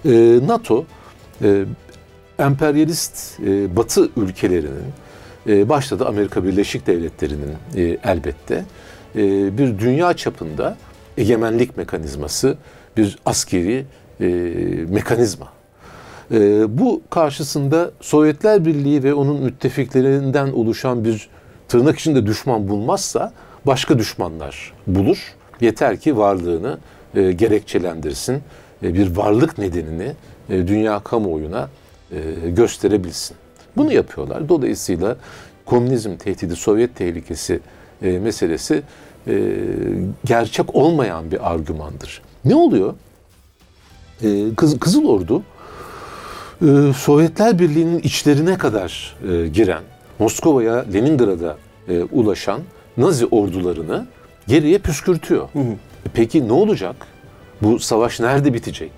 E, 0.06 0.48
NATO 0.48 0.86
e, 1.42 1.66
emperyalist 2.40 3.40
e, 3.40 3.76
Batı 3.76 4.10
ülkelerinin 4.18 4.94
e, 5.48 5.70
başta 5.70 6.00
da 6.00 6.08
Amerika 6.08 6.44
Birleşik 6.44 6.88
Devletleri'nin 6.88 7.54
e, 7.76 7.98
elbette 8.04 8.66
e, 9.16 9.58
bir 9.58 9.80
dünya 9.80 10.14
çapında 10.14 10.78
egemenlik 11.18 11.78
mekanizması, 11.78 12.58
bir 12.98 13.18
askeri 13.26 13.86
e, 14.20 14.26
mekanizma. 14.90 15.48
E, 16.32 16.38
bu 16.78 17.02
karşısında 17.10 17.92
Sovyetler 18.02 18.66
Birliği 18.66 19.04
ve 19.04 19.14
onun 19.14 19.42
müttefiklerinden 19.42 20.48
oluşan 20.48 21.06
bir 21.06 21.30
tırnak 21.68 22.00
içinde 22.00 22.26
düşman 22.26 22.68
bulmazsa 22.68 23.34
başka 23.66 24.00
düşmanlar 24.00 24.74
bulur. 24.88 25.18
Yeter 25.62 26.00
ki 26.00 26.18
varlığını 26.18 26.78
e, 27.16 27.32
gerekçelendirsin, 27.32 28.42
e, 28.84 28.94
bir 28.94 29.16
varlık 29.16 29.58
nedenini 29.58 30.12
e, 30.50 30.68
dünya 30.68 31.00
kamuoyuna 31.00 31.70
e, 32.12 32.50
gösterebilsin. 32.50 33.38
Bunu 33.78 33.94
yapıyorlar. 33.94 34.50
Dolayısıyla 34.50 35.18
komünizm 35.66 36.16
tehdidi, 36.16 36.56
Sovyet 36.56 36.96
tehlikesi 36.96 37.60
e, 38.02 38.20
meselesi 38.20 38.82
e, 39.28 39.54
gerçek 40.26 40.76
olmayan 40.76 41.32
bir 41.32 41.52
argümandır. 41.54 42.22
Ne 42.46 42.56
oluyor? 42.56 42.94
E, 44.24 44.56
Kız, 44.56 44.80
Kızıl 44.80 45.06
Ordu 45.06 45.44
e, 46.62 46.94
Sovyetler 46.94 47.60
Birliği'nin 47.60 48.00
içlerine 48.00 48.58
kadar 48.58 49.16
e, 49.32 49.48
giren, 49.48 49.84
Moskova'ya, 50.20 50.86
Leningrad'a 50.94 51.58
e, 51.88 52.04
ulaşan 52.04 52.62
Nazi 52.98 53.26
ordularını 53.26 54.06
geriye 54.48 54.78
püskürtüyor. 54.78 55.44
E, 55.56 55.78
Peki 56.14 56.48
ne 56.48 56.54
olacak? 56.54 56.96
Bu 57.62 57.80
savaş 57.80 58.20
nerede 58.20 58.54
bitecek? 58.54 58.92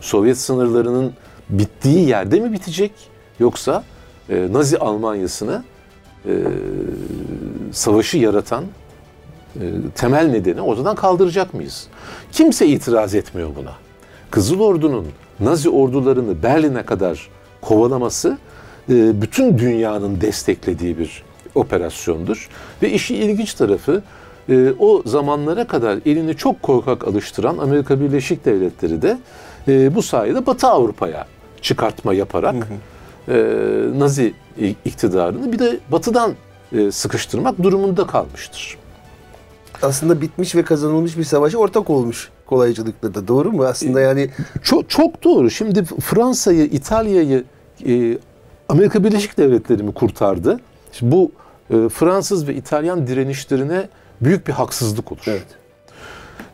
Sovyet 0.00 0.38
sınırlarının 0.38 1.12
bittiği 1.50 2.08
yerde 2.08 2.40
mi 2.40 2.52
bitecek? 2.52 2.92
Yoksa 3.40 3.84
e, 4.28 4.48
Nazi 4.52 4.78
Almanyası'nı 4.78 5.64
e, 6.26 6.32
savaşı 7.72 8.18
yaratan 8.18 8.64
e, 9.56 9.60
temel 9.94 10.26
nedeni 10.30 10.60
ortadan 10.60 10.94
kaldıracak 10.96 11.54
mıyız? 11.54 11.86
Kimse 12.32 12.66
itiraz 12.66 13.14
etmiyor 13.14 13.50
buna. 13.56 13.72
Kızıl 14.30 14.60
Ordu'nun 14.60 15.06
Nazi 15.40 15.70
ordularını 15.70 16.42
Berlin'e 16.42 16.82
kadar 16.82 17.28
kovalaması 17.60 18.38
e, 18.90 19.22
bütün 19.22 19.58
dünyanın 19.58 20.20
desteklediği 20.20 20.98
bir 20.98 21.22
operasyondur. 21.54 22.48
Ve 22.82 22.90
işin 22.90 23.14
ilginç 23.14 23.54
tarafı 23.54 24.02
e, 24.48 24.72
o 24.78 25.02
zamanlara 25.06 25.66
kadar 25.66 25.98
elini 26.06 26.36
çok 26.36 26.62
korkak 26.62 27.08
alıştıran 27.08 27.58
Amerika 27.58 28.00
Birleşik 28.00 28.44
Devletleri 28.44 29.02
de 29.02 29.18
e, 29.68 29.94
bu 29.94 30.02
sayede 30.02 30.46
Batı 30.46 30.66
Avrupa'ya 30.66 31.26
çıkartma 31.62 32.14
yaparak 32.14 32.54
e, 33.28 33.34
Nazi 33.98 34.34
iktidarını 34.84 35.52
bir 35.52 35.58
de 35.58 35.78
Batı'dan 35.92 36.34
e, 36.72 36.90
sıkıştırmak 36.90 37.62
durumunda 37.62 38.06
kalmıştır. 38.06 38.78
Aslında 39.82 40.20
bitmiş 40.20 40.54
ve 40.54 40.62
kazanılmış 40.62 41.18
bir 41.18 41.24
savaşa 41.24 41.58
ortak 41.58 41.90
olmuş 41.90 42.30
kolaycılıkla 42.46 43.14
da 43.14 43.28
doğru 43.28 43.52
mu? 43.52 43.64
Aslında 43.64 44.00
yani 44.00 44.30
Çok 44.62 44.90
çok 44.90 45.24
doğru. 45.24 45.50
Şimdi 45.50 45.84
Fransa'yı, 45.84 46.64
İtalya'yı 46.64 47.44
e, 47.86 48.18
Amerika 48.68 49.04
Birleşik 49.04 49.38
Devletleri 49.38 49.82
mi 49.82 49.94
kurtardı? 49.94 50.60
Şimdi 50.92 51.12
bu 51.12 51.32
e, 51.70 51.88
Fransız 51.88 52.48
ve 52.48 52.54
İtalyan 52.54 53.06
direnişlerine 53.06 53.88
büyük 54.20 54.46
bir 54.46 54.52
haksızlık 54.52 55.12
olur. 55.12 55.24
evet. 55.26 55.46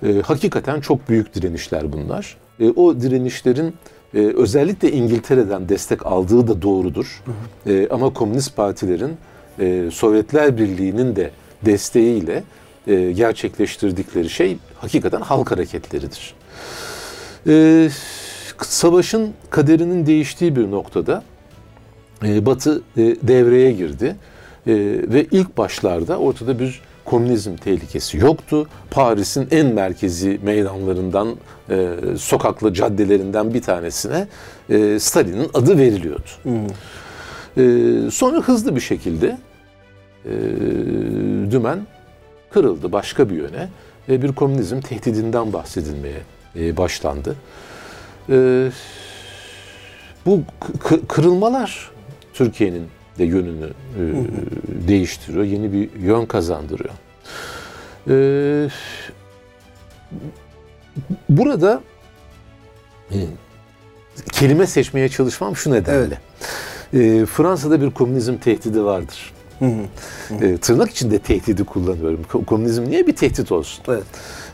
E, 0.02 0.22
hakikaten 0.22 0.80
çok 0.80 1.08
büyük 1.08 1.34
direnişler 1.34 1.92
bunlar. 1.92 2.36
E, 2.60 2.70
o 2.70 3.00
direnişlerin 3.00 3.74
e, 4.14 4.18
özellikle 4.18 4.92
İngiltere'den 4.92 5.68
destek 5.68 6.06
aldığı 6.06 6.48
da 6.48 6.62
doğrudur. 6.62 7.22
E, 7.66 7.88
ama 7.90 8.12
komünist 8.12 8.56
partilerin 8.56 9.16
e, 9.60 9.90
Sovyetler 9.92 10.58
Birliği'nin 10.58 11.16
de 11.16 11.30
desteğiyle 11.62 12.44
e, 12.86 13.12
gerçekleştirdikleri 13.12 14.30
şey 14.30 14.58
hakikaten 14.78 15.20
halk 15.20 15.50
hareketleridir. 15.50 16.34
E, 17.46 17.88
savaşın 18.62 19.32
kaderinin 19.50 20.06
değiştiği 20.06 20.56
bir 20.56 20.70
noktada 20.70 21.22
e, 22.24 22.46
Batı 22.46 22.82
e, 22.96 23.02
devreye 23.22 23.72
girdi 23.72 24.16
E, 24.66 24.74
ve 25.12 25.26
ilk 25.30 25.56
başlarda 25.58 26.18
ortada 26.18 26.58
bir 26.58 26.80
komünizm 27.04 27.56
tehlikesi 27.56 28.18
yoktu. 28.18 28.68
Paris'in 28.90 29.48
en 29.50 29.66
merkezi 29.66 30.40
meydanlarından, 30.42 31.36
e, 31.70 31.88
sokaklı 32.18 32.74
caddelerinden 32.74 33.54
bir 33.54 33.62
tanesine 33.62 34.26
e, 34.70 34.98
Stalin'in 34.98 35.50
adı 35.54 35.78
veriliyordu. 35.78 36.28
E, 37.56 37.62
sonra 38.10 38.40
hızlı 38.40 38.76
bir 38.76 38.80
şekilde 38.80 39.38
e, 40.24 40.32
dümen 41.50 41.86
kırıldı 42.50 42.92
başka 42.92 43.30
bir 43.30 43.34
yöne 43.34 43.68
ve 44.08 44.22
bir 44.22 44.32
komünizm 44.32 44.80
tehdidinden 44.80 45.52
bahsedilmeye 45.52 46.20
e, 46.56 46.76
başlandı. 46.76 47.36
E, 48.28 48.68
bu 50.26 50.40
kırılmalar 51.08 51.95
Türkiye'nin 52.36 52.86
de 53.18 53.24
yönünü 53.24 53.66
e, 53.66 54.02
değiştiriyor, 54.88 55.44
yeni 55.44 55.72
bir 55.72 56.00
yön 56.00 56.26
kazandırıyor. 56.26 56.94
E, 58.08 58.16
burada 61.28 61.80
e, 63.12 63.18
kelime 64.32 64.66
seçmeye 64.66 65.08
çalışmam 65.08 65.56
şu 65.56 65.70
nedenle. 65.72 66.18
E, 66.94 67.26
Fransa'da 67.26 67.80
bir 67.80 67.90
komünizm 67.90 68.36
tehdidi 68.36 68.84
vardır. 68.84 69.32
E, 70.40 70.56
tırnak 70.56 70.90
içinde 70.90 71.18
tehdidi 71.18 71.64
kullanıyorum. 71.64 72.20
Ko- 72.32 72.44
Komünizm 72.44 72.84
niye 72.84 73.06
bir 73.06 73.16
tehdit 73.16 73.52
olsun? 73.52 73.84
Evet. 73.88 74.04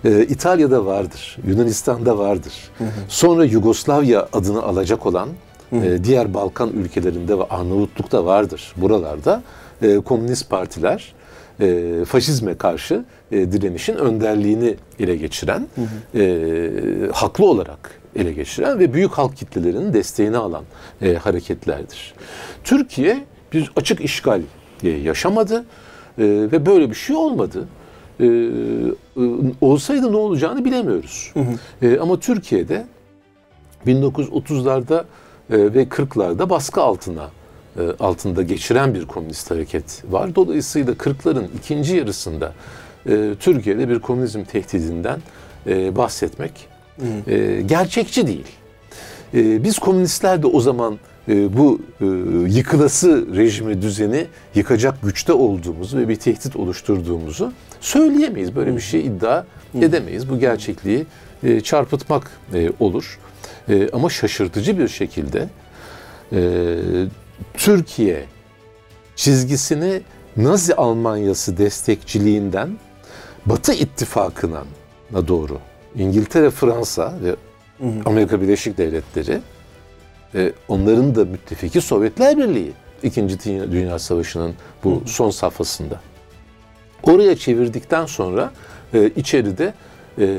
E, 0.04 0.22
İtalya'da 0.24 0.86
vardır, 0.86 1.38
Yunanistan'da 1.46 2.18
vardır. 2.18 2.52
Sonra 3.08 3.44
Yugoslavya 3.44 4.28
adını 4.32 4.62
alacak 4.62 5.06
olan 5.06 5.28
e, 5.72 6.04
diğer 6.04 6.35
Balkan 6.35 6.70
ülkelerinde 6.70 7.38
ve 7.38 7.44
Arnavutluk'ta 7.44 8.24
vardır. 8.24 8.74
Buralarda 8.76 9.42
e, 9.82 9.96
komünist 9.96 10.50
partiler 10.50 11.14
e, 11.61 12.04
faşizme 12.04 12.54
karşı 12.54 13.04
e, 13.32 13.52
direnişin 13.52 13.94
önderliğini 13.94 14.76
ele 15.00 15.16
geçiren, 15.16 15.66
e, 16.14 16.70
haklı 17.12 17.46
olarak 17.46 18.00
ele 18.16 18.32
geçiren 18.32 18.78
ve 18.78 18.94
büyük 18.94 19.12
halk 19.12 19.37
kitlelerinin 19.37 19.92
desteğini 19.92 20.37
alan 20.37 20.64
e, 21.02 21.14
hareketlerdir. 21.14 22.14
Türkiye 22.64 23.24
bir 23.52 23.72
açık 23.76 24.00
işgal 24.00 24.40
e, 24.82 24.88
yaşamadı 24.88 25.64
e, 26.18 26.24
ve 26.52 26.66
böyle 26.66 26.90
bir 26.90 26.94
şey 26.94 27.16
olmadı. 27.16 27.68
E, 28.20 28.26
e, 28.26 28.30
olsaydı 29.61 30.12
ne 30.12 30.16
olacağını 30.16 30.64
bilemiyoruz. 30.64 31.32
E, 31.82 31.98
ama 31.98 32.20
Türkiye'de 32.20 32.87
1930'larda 33.87 35.00
e, 35.00 35.04
ve 35.50 35.83
40'larda 35.83 36.50
baskı 36.50 36.81
altına 36.81 37.31
e, 37.78 37.83
altında 38.00 38.42
geçiren 38.42 38.94
bir 38.94 39.07
komünist 39.07 39.50
hareket 39.50 40.02
var. 40.11 40.35
Dolayısıyla 40.35 40.92
40'ların 40.92 41.46
ikinci 41.59 41.96
yarısında 41.96 42.52
e, 43.07 43.35
Türkiye'de 43.40 43.88
bir 43.88 43.98
komünizm 43.98 44.44
tehdidinden 44.44 45.20
e, 45.66 45.96
bahsetmek 45.96 46.72
gerçekçi 47.66 48.26
değil. 48.26 48.46
Biz 49.35 49.78
komünistler 49.78 50.42
de 50.42 50.46
o 50.46 50.61
zaman 50.61 50.98
bu 51.28 51.81
yıkılası 52.48 53.26
rejimi 53.37 53.83
düzeni 53.83 54.26
yıkacak 54.55 55.02
güçte 55.02 55.33
olduğumuzu 55.33 55.98
ve 55.98 56.09
bir 56.09 56.16
tehdit 56.16 56.57
oluşturduğumuzu 56.57 57.52
söyleyemeyiz. 57.81 58.57
Böyle 58.57 58.76
bir 58.76 58.81
şey 58.81 59.07
iddia 59.07 59.44
edemeyiz. 59.74 60.31
Bu 60.31 60.38
gerçekliği 60.38 61.07
çarpıtmak 61.62 62.31
olur. 62.81 63.18
E, 63.68 63.88
ama 63.92 64.11
şaşırtıcı 64.11 64.79
bir 64.79 64.88
şekilde 64.88 65.48
e, 66.33 66.40
Türkiye 67.55 68.25
çizgisini 69.16 70.03
Nazi 70.37 70.75
Almanyası 70.75 71.57
destekçiliğinden 71.59 72.79
Batı 73.46 73.72
ittifakına 73.72 74.62
doğru 75.29 75.59
İngiltere, 75.96 76.51
Fransa 76.51 77.14
ve 77.22 77.37
Amerika 78.05 78.40
Birleşik 78.40 78.79
Devletleri 78.79 79.40
e, 80.35 80.53
onların 80.68 81.14
da 81.14 81.25
müttefiki 81.25 81.81
Sovyetler 81.81 82.38
Birliği 82.38 82.72
İkinci 83.03 83.38
Dünya- 83.72 83.98
Savaşı'nın 83.98 84.55
bu 84.85 85.03
son 85.07 85.31
safhasında. 85.31 86.01
Oraya 87.03 87.37
çevirdikten 87.37 88.07
sonra 88.07 88.53
e, 88.94 89.11
içeride 89.16 89.75
e, 90.18 90.37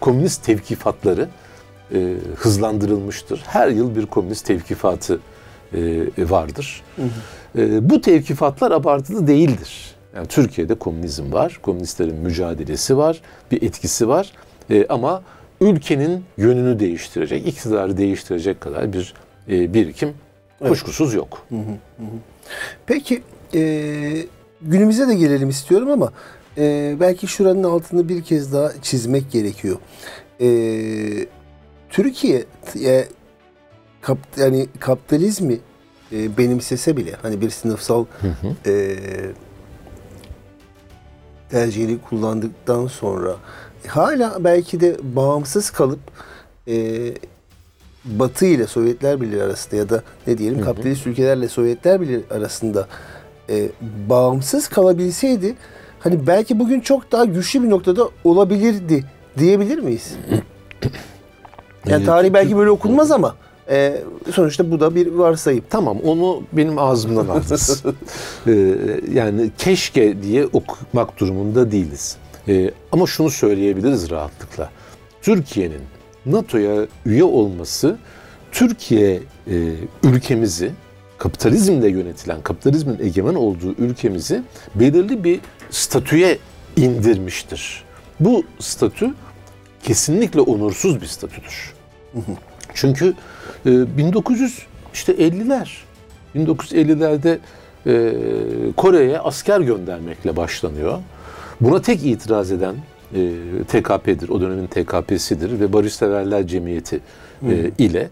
komünist 0.00 0.44
tevkifatları 0.44 1.28
e, 1.94 2.14
hızlandırılmıştır. 2.36 3.42
Her 3.46 3.68
yıl 3.68 3.96
bir 3.96 4.06
komünist 4.06 4.46
tevkifatı 4.46 5.20
e, 5.74 5.80
vardır. 6.18 6.82
E, 7.58 7.90
bu 7.90 8.00
tevkifatlar 8.00 8.70
abartılı 8.70 9.26
değildir. 9.26 9.94
Yani 10.16 10.26
Türkiye'de 10.26 10.74
komünizm 10.74 11.32
var, 11.32 11.58
komünistlerin 11.62 12.14
mücadelesi 12.16 12.96
var, 12.96 13.20
bir 13.50 13.62
etkisi 13.62 14.08
var. 14.08 14.32
E, 14.70 14.86
ama 14.88 15.22
ülkenin 15.60 16.24
yönünü 16.36 16.78
değiştirecek, 16.78 17.46
iktidarı 17.46 17.96
değiştirecek 17.96 18.60
kadar 18.60 18.92
bir 18.92 19.14
e, 19.48 19.74
birikim 19.74 20.14
kuşkusuz 20.68 21.14
yok. 21.14 21.46
Peki 22.86 23.22
e, 23.54 24.26
günümüze 24.62 25.08
de 25.08 25.14
gelelim 25.14 25.48
istiyorum 25.48 25.90
ama 25.90 26.12
e, 26.58 26.96
belki 27.00 27.26
şuranın 27.26 27.64
altını 27.64 28.08
bir 28.08 28.22
kez 28.22 28.52
daha 28.52 28.72
çizmek 28.82 29.32
gerekiyor. 29.32 29.76
E, 30.40 30.46
Türkiye 31.92 32.44
e, 32.84 33.08
kap, 34.00 34.18
yani 34.36 34.66
kapitalizmi 34.80 35.58
e, 36.12 36.38
benimsese 36.38 36.96
bile 36.96 37.16
hani 37.22 37.40
bir 37.40 37.50
sınıfsal 37.50 38.04
e, 38.66 38.96
tercihini 41.50 41.98
kullandıktan 42.00 42.86
sonra 42.86 43.36
hala 43.86 44.44
belki 44.44 44.80
de 44.80 44.96
bağımsız 45.02 45.70
kalıp 45.70 46.00
e, 46.68 47.14
Batı 48.04 48.46
ile 48.46 48.66
Sovyetler 48.66 49.20
Birliği 49.20 49.42
arasında 49.42 49.76
ya 49.76 49.88
da 49.88 50.02
ne 50.26 50.38
diyelim 50.38 50.60
kapitalist 50.60 51.06
ülkelerle 51.06 51.48
Sovyetler 51.48 52.00
Birliği 52.00 52.24
arasında 52.30 52.88
e, 53.50 53.68
bağımsız 54.08 54.68
kalabilseydi 54.68 55.54
hani 56.00 56.26
belki 56.26 56.58
bugün 56.58 56.80
çok 56.80 57.12
daha 57.12 57.24
güçlü 57.24 57.62
bir 57.62 57.70
noktada 57.70 58.08
olabilirdi 58.24 59.04
diyebilir 59.38 59.78
miyiz? 59.78 60.16
Yani 61.86 62.02
Ee, 62.02 62.06
tarih 62.06 62.32
belki 62.32 62.56
böyle 62.56 62.70
okunmaz 62.70 63.10
ama 63.10 63.36
e, 63.70 64.02
sonuçta 64.32 64.70
bu 64.70 64.80
da 64.80 64.94
bir 64.94 65.06
varsayım. 65.06 65.64
Tamam 65.70 65.98
onu 66.04 66.42
benim 66.52 66.78
ağzımdan 66.78 67.28
aldınız. 67.28 67.82
Ee, 68.46 68.76
yani 69.12 69.50
keşke 69.58 70.22
diye 70.22 70.46
okumak 70.46 71.20
durumunda 71.20 71.72
değiliz. 71.72 72.16
Ee, 72.48 72.70
ama 72.92 73.06
şunu 73.06 73.30
söyleyebiliriz 73.30 74.10
rahatlıkla. 74.10 74.70
Türkiye'nin 75.22 75.80
NATO'ya 76.26 76.86
üye 77.06 77.24
olması 77.24 77.96
Türkiye 78.52 79.20
e, 79.50 79.72
ülkemizi 80.02 80.72
kapitalizmle 81.18 81.88
yönetilen, 81.88 82.42
kapitalizmin 82.42 82.98
egemen 83.02 83.34
olduğu 83.34 83.74
ülkemizi 83.78 84.42
belirli 84.74 85.24
bir 85.24 85.40
statüye 85.70 86.38
indirmiştir. 86.76 87.84
Bu 88.20 88.44
statü 88.58 89.14
kesinlikle 89.82 90.40
onursuz 90.40 91.00
bir 91.00 91.06
statüdür. 91.06 91.71
Çünkü 92.74 93.14
e, 93.66 93.96
1900 93.96 94.66
işte 94.94 95.12
50'ler 95.12 95.68
1950'lerde 96.36 97.38
e, 97.86 98.72
Kore'ye 98.76 99.18
asker 99.18 99.60
göndermekle 99.60 100.36
başlanıyor. 100.36 100.98
Buna 101.60 101.82
tek 101.82 102.06
itiraz 102.06 102.52
eden 102.52 102.74
e, 103.14 103.30
TKP'dir. 103.68 104.28
O 104.28 104.40
dönemin 104.40 104.66
TKP'sidir 104.66 105.60
ve 105.60 105.72
Barışseverler 105.72 106.46
Cemiyeti 106.46 107.00
e, 107.48 107.70
ile 107.78 108.08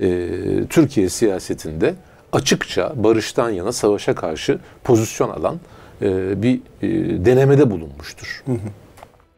e, 0.00 0.28
Türkiye 0.70 1.08
siyasetinde 1.08 1.94
açıkça 2.32 2.92
barıştan 2.96 3.50
yana 3.50 3.72
savaşa 3.72 4.14
karşı 4.14 4.58
pozisyon 4.84 5.30
alan 5.30 5.60
e, 6.02 6.42
bir 6.42 6.60
e, 6.82 6.88
denemede 7.24 7.70
bulunmuştur. 7.70 8.44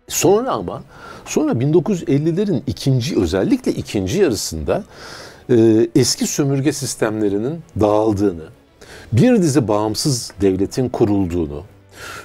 Sonra 0.09 0.51
ama 0.51 0.83
sonra 1.27 1.53
1950'lerin 1.53 2.63
ikinci 2.67 3.21
özellikle 3.21 3.73
ikinci 3.73 4.19
yarısında 4.19 4.85
e, 5.51 5.89
eski 5.95 6.27
sömürge 6.27 6.73
sistemlerinin 6.73 7.61
dağıldığını, 7.81 8.45
bir 9.13 9.43
dizi 9.43 9.69
bağımsız 9.69 10.33
devletin 10.41 10.89
kurulduğunu, 10.89 11.63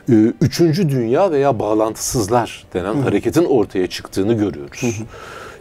e, 0.10 0.14
üçüncü 0.42 0.90
dünya 0.90 1.32
veya 1.32 1.60
bağlantısızlar 1.60 2.66
denen 2.74 2.96
hareketin 2.96 3.46
ortaya 3.46 3.88
çıktığını 3.88 4.34
görüyoruz. 4.34 5.02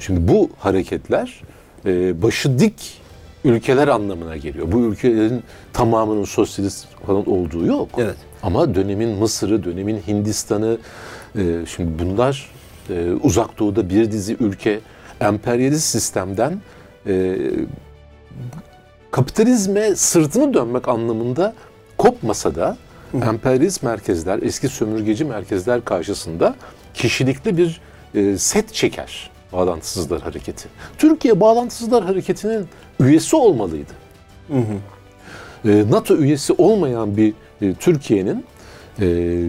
Şimdi 0.01 0.29
bu 0.29 0.51
hareketler 0.59 1.43
e, 1.87 2.23
başı 2.23 2.59
dik 2.59 3.01
ülkeler 3.45 3.89
anlamına 3.89 4.37
geliyor. 4.37 4.73
Bu 4.73 4.81
ülkelerin 4.81 5.43
tamamının 5.73 6.25
sosyalist 6.25 6.87
falan 7.07 7.31
olduğu 7.31 7.67
yok. 7.67 7.89
Evet. 7.99 8.17
Ama 8.43 8.75
dönemin 8.75 9.09
Mısır'ı, 9.09 9.65
dönemin 9.65 10.03
Hindistan'ı, 10.07 10.79
e, 11.39 11.43
şimdi 11.77 12.05
bunlar 12.05 12.51
e, 12.91 13.13
uzak 13.23 13.59
doğuda 13.59 13.91
bir 13.91 14.13
dizi 14.13 14.37
ülke 14.41 14.81
emperyalist 15.21 15.85
sistemden 15.85 16.61
e, 17.07 17.37
kapitalizme 19.11 19.97
sırtını 19.97 20.55
dönmek 20.55 20.89
anlamında 20.89 21.55
kopmasa 21.99 22.55
da 22.55 22.77
emperyalist 23.15 23.83
merkezler, 23.83 24.43
eski 24.43 24.69
sömürgeci 24.69 25.25
merkezler 25.25 25.85
karşısında 25.85 26.55
kişilikli 26.95 27.57
bir 27.57 27.81
e, 28.15 28.39
set 28.39 28.75
çeker 28.75 29.31
bağlantısızlar 29.53 30.23
hareketi. 30.23 30.69
Türkiye 30.99 31.41
bağlantısızlar 31.41 32.05
hareketinin 32.05 32.69
üyesi 33.01 33.37
olmalıydı. 33.37 33.93
E, 35.65 35.85
NATO 35.91 36.17
üyesi 36.17 36.53
olmayan 36.53 37.17
bir 37.17 37.35
e, 37.63 37.75
Türkiye'nin 37.75 38.45
e, 39.01 39.07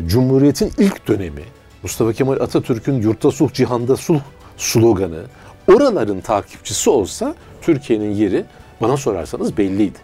Cumhuriyet'in 0.08 0.72
ilk 0.78 1.08
dönemi, 1.08 1.44
Mustafa 1.84 2.14
Kemal 2.14 2.34
Atatürk'ün 2.34 3.02
yurtta 3.02 3.32
sulh, 3.32 3.54
cihanda 3.54 3.96
sulh 3.96 4.22
sloganı, 4.58 5.22
oraların 5.68 6.22
takipçisi 6.22 6.90
olsa 6.90 7.36
Türkiye'nin 7.62 8.12
yeri 8.12 8.46
bana 8.82 8.98
sorarsanız 8.98 9.58
belliydi. 9.58 9.98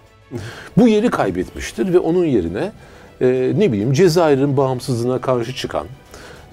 Bu 0.78 0.88
yeri 0.88 1.10
kaybetmiştir 1.10 1.94
ve 1.94 2.00
onun 2.00 2.26
yerine 2.26 2.72
e, 3.22 3.54
ne 3.58 3.72
bileyim 3.72 3.94
Cezayir'in 3.94 4.58
bağımsızlığına 4.58 5.22
karşı 5.22 5.56
çıkan, 5.56 5.88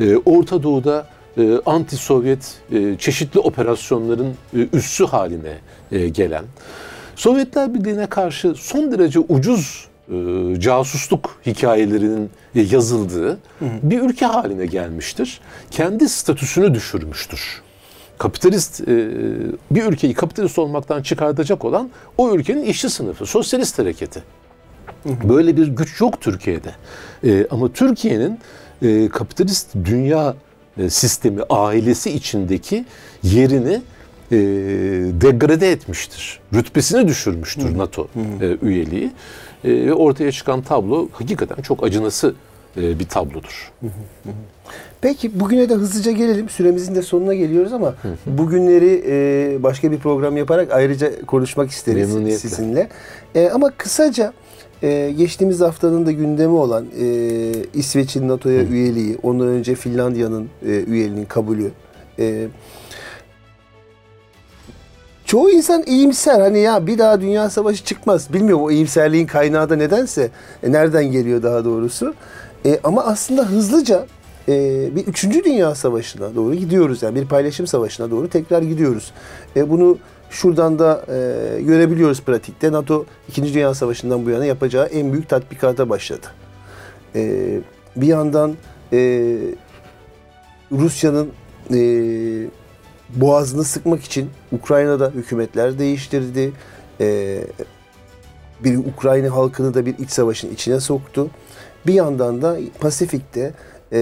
e, 0.01 0.17
Orta 0.17 0.63
Doğu'da 0.63 1.07
e, 1.37 1.43
anti-Sovyet 1.67 2.55
e, 2.73 2.99
çeşitli 2.99 3.41
operasyonların 3.41 4.35
e, 4.57 4.69
üssü 4.73 5.07
haline 5.07 5.59
e, 5.93 6.09
gelen, 6.09 6.45
Sovyetler 7.17 7.75
Birliği'ne 7.75 8.07
karşı 8.07 8.55
son 8.55 8.93
derece 8.93 9.19
ucuz 9.19 9.89
e, 10.13 10.61
casusluk 10.61 11.41
hikayelerinin 11.47 12.31
yazıldığı 12.55 13.39
bir 13.61 14.03
ülke 14.03 14.27
haline 14.27 14.67
gelmiştir. 14.67 15.41
Kendi 15.71 16.09
statüsünü 16.09 16.75
düşürmüştür. 16.75 17.63
Kapitalist 18.19 18.81
e, 18.81 18.87
bir 19.71 19.85
ülkeyi 19.85 20.15
kapitalist 20.15 20.59
olmaktan 20.59 21.03
çıkartacak 21.03 21.65
olan 21.65 21.91
o 22.19 22.35
ülkenin 22.35 22.65
işçi 22.65 22.91
sınıfı, 22.91 23.27
sosyalist 23.27 23.79
hareketi. 23.79 24.23
Böyle 25.05 25.57
bir 25.57 25.67
güç 25.67 26.01
yok 26.01 26.21
Türkiye'de. 26.21 26.73
E, 27.25 27.47
ama 27.51 27.73
Türkiye'nin 27.73 28.39
e, 28.83 29.09
kapitalist 29.09 29.75
dünya 29.85 30.35
e, 30.79 30.91
sistemi, 30.91 31.43
ailesi 31.43 32.11
içindeki 32.11 32.85
yerini 33.23 33.83
e, 34.33 34.37
degrade 35.21 35.73
etmiştir. 35.73 36.41
Rütbesini 36.55 37.09
düşürmüştür 37.09 37.79
NATO 37.79 38.09
e, 38.41 38.57
üyeliği. 38.63 39.11
E, 39.65 39.93
ortaya 39.93 40.33
çıkan 40.33 40.63
tablo 40.63 41.09
hakikaten 41.13 41.63
çok 41.63 41.85
acınası 41.85 42.35
e, 42.77 42.99
bir 42.99 43.07
tablodur. 43.07 43.73
Peki 45.01 45.41
bugüne 45.41 45.69
de 45.69 45.75
hızlıca 45.75 46.13
gelelim. 46.13 46.49
Süremizin 46.49 46.95
de 46.95 47.03
sonuna 47.03 47.35
geliyoruz 47.35 47.73
ama 47.73 47.95
bugünleri 48.27 49.05
e, 49.07 49.63
başka 49.63 49.93
bir 49.93 49.99
program 49.99 50.37
yaparak 50.37 50.73
ayrıca 50.73 51.27
konuşmak 51.27 51.71
isteriz 51.71 52.41
sizinle. 52.41 52.89
E, 53.35 53.51
ama 53.51 53.71
kısaca 53.71 54.33
e, 54.83 55.15
geçtiğimiz 55.19 55.61
haftanın 55.61 56.07
da 56.07 56.13
gündemi 56.13 56.55
olan 56.55 56.87
e, 57.01 57.07
İsveç'in 57.75 58.29
NATO'ya 58.29 58.63
üyeliği, 58.63 59.19
ondan 59.23 59.49
önce 59.49 59.75
Finlandiya'nın 59.75 60.49
e, 60.67 60.69
üyeliğinin 60.71 61.25
kabulü. 61.25 61.71
E, 62.19 62.47
çoğu 65.25 65.51
insan 65.51 65.83
iyimser 65.87 66.41
hani 66.41 66.59
ya 66.59 66.87
bir 66.87 66.99
daha 66.99 67.21
dünya 67.21 67.51
savaşı 67.51 67.85
çıkmaz. 67.85 68.33
Bilmiyorum 68.33 68.65
o 68.65 68.71
iyimserliğin 68.71 69.27
kaynağı 69.27 69.71
da 69.71 69.77
nedense. 69.77 70.31
E, 70.63 70.73
nereden 70.73 71.05
geliyor 71.05 71.43
daha 71.43 71.65
doğrusu. 71.65 72.15
E, 72.67 72.81
ama 72.85 73.05
aslında 73.05 73.43
hızlıca 73.43 74.07
e, 74.49 74.53
bir 74.97 75.07
üçüncü 75.07 75.45
dünya 75.45 75.75
savaşına 75.75 76.35
doğru 76.35 76.55
gidiyoruz. 76.55 77.03
Yani 77.03 77.15
bir 77.15 77.27
paylaşım 77.27 77.67
savaşına 77.67 78.11
doğru 78.11 78.29
tekrar 78.29 78.63
gidiyoruz. 78.63 79.13
E, 79.57 79.71
bunu 79.71 79.99
şuradan 80.31 80.79
da 80.79 81.05
e, 81.09 81.63
görebiliyoruz 81.63 82.21
pratikte. 82.21 82.73
NATO 82.73 83.05
2. 83.29 83.55
Dünya 83.55 83.75
Savaşı'ndan 83.75 84.27
bu 84.27 84.31
yana 84.31 84.45
yapacağı 84.45 84.87
en 84.87 85.13
büyük 85.13 85.29
tatbikata 85.29 85.89
başladı. 85.89 86.27
E, 87.15 87.51
bir 87.97 88.07
yandan 88.07 88.55
e, 88.93 89.37
Rusya'nın 90.73 91.31
e, 91.75 91.79
boğazını 93.15 93.65
sıkmak 93.65 94.05
için 94.05 94.31
Ukrayna'da 94.53 95.11
hükümetler 95.11 95.79
değiştirdi. 95.79 96.53
E, 97.01 97.39
bir 98.65 98.77
Ukrayna 98.77 99.37
halkını 99.37 99.75
da 99.75 99.87
bir 99.87 99.99
iç 99.99 100.11
savaşın 100.11 100.55
içine 100.55 100.81
soktu. 100.81 101.31
Bir 101.87 101.95
yandan 101.95 102.43
da 102.43 102.57
Pasifik'te 102.81 103.53
e, 103.93 103.99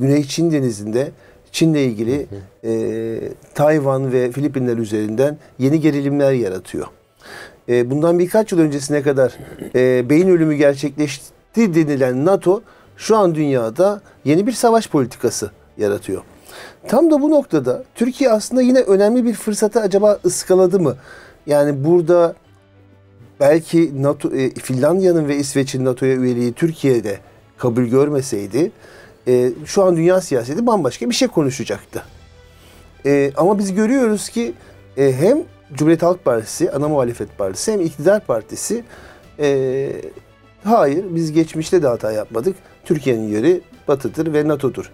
Güney 0.00 0.24
Çin 0.24 0.52
Denizi'nde 0.52 1.10
Çin'le 1.52 1.74
ilgili 1.74 2.26
e, 2.64 3.20
Tayvan 3.54 4.12
ve 4.12 4.32
Filipinler 4.32 4.76
üzerinden 4.76 5.38
yeni 5.58 5.80
gerilimler 5.80 6.32
yaratıyor. 6.32 6.86
E, 7.68 7.90
bundan 7.90 8.18
birkaç 8.18 8.52
yıl 8.52 8.58
öncesine 8.58 9.02
kadar 9.02 9.38
e, 9.74 10.10
beyin 10.10 10.28
ölümü 10.28 10.54
gerçekleşti 10.54 11.74
denilen 11.74 12.24
NATO 12.24 12.62
şu 12.96 13.16
an 13.16 13.34
dünyada 13.34 14.00
yeni 14.24 14.46
bir 14.46 14.52
savaş 14.52 14.88
politikası 14.88 15.50
yaratıyor. 15.78 16.22
Tam 16.88 17.10
da 17.10 17.22
bu 17.22 17.30
noktada 17.30 17.84
Türkiye 17.94 18.30
aslında 18.30 18.62
yine 18.62 18.80
önemli 18.80 19.24
bir 19.24 19.34
fırsatı 19.34 19.80
acaba 19.80 20.18
ıskaladı 20.24 20.80
mı? 20.80 20.96
Yani 21.46 21.84
burada 21.84 22.34
belki 23.40 24.02
NATO, 24.02 24.30
e, 24.30 24.50
Finlandiya'nın 24.50 25.28
ve 25.28 25.36
İsveç'in 25.36 25.84
NATO'ya 25.84 26.14
üyeliği 26.14 26.52
Türkiye'de 26.52 27.18
kabul 27.58 27.82
görmeseydi 27.82 28.72
e, 29.28 29.52
şu 29.64 29.84
an 29.84 29.96
dünya 29.96 30.20
siyaseti 30.20 30.66
bambaşka 30.66 31.10
bir 31.10 31.14
şey 31.14 31.28
konuşacaktı. 31.28 32.02
E, 33.06 33.32
ama 33.36 33.58
biz 33.58 33.74
görüyoruz 33.74 34.28
ki 34.28 34.52
e, 34.96 35.12
hem 35.12 35.42
Cumhuriyet 35.72 36.02
Halk 36.02 36.24
Partisi, 36.24 36.72
ana 36.72 36.88
muhalefet 36.88 37.38
partisi 37.38 37.72
hem 37.72 37.80
iktidar 37.80 38.26
partisi 38.26 38.84
e, 39.38 39.90
hayır 40.64 41.04
biz 41.10 41.32
geçmişte 41.32 41.82
de 41.82 41.86
hata 41.86 42.12
yapmadık. 42.12 42.56
Türkiye'nin 42.84 43.28
yeri 43.28 43.60
batıdır 43.88 44.32
ve 44.32 44.48
NATO'dur 44.48 44.90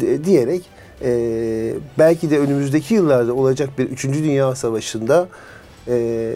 de, 0.00 0.24
diyerek 0.24 0.62
e, 1.02 1.74
belki 1.98 2.30
de 2.30 2.38
önümüzdeki 2.38 2.94
yıllarda 2.94 3.34
olacak 3.34 3.70
bir 3.78 3.84
3. 3.84 4.04
Dünya 4.04 4.54
Savaşı'nda 4.54 5.28
e, 5.88 6.34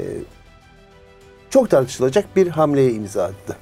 çok 1.51 1.71
tartışılacak 1.71 2.37
bir 2.37 2.49
hamleye 2.49 2.93
imza 2.93 3.25
attı. 3.25 3.57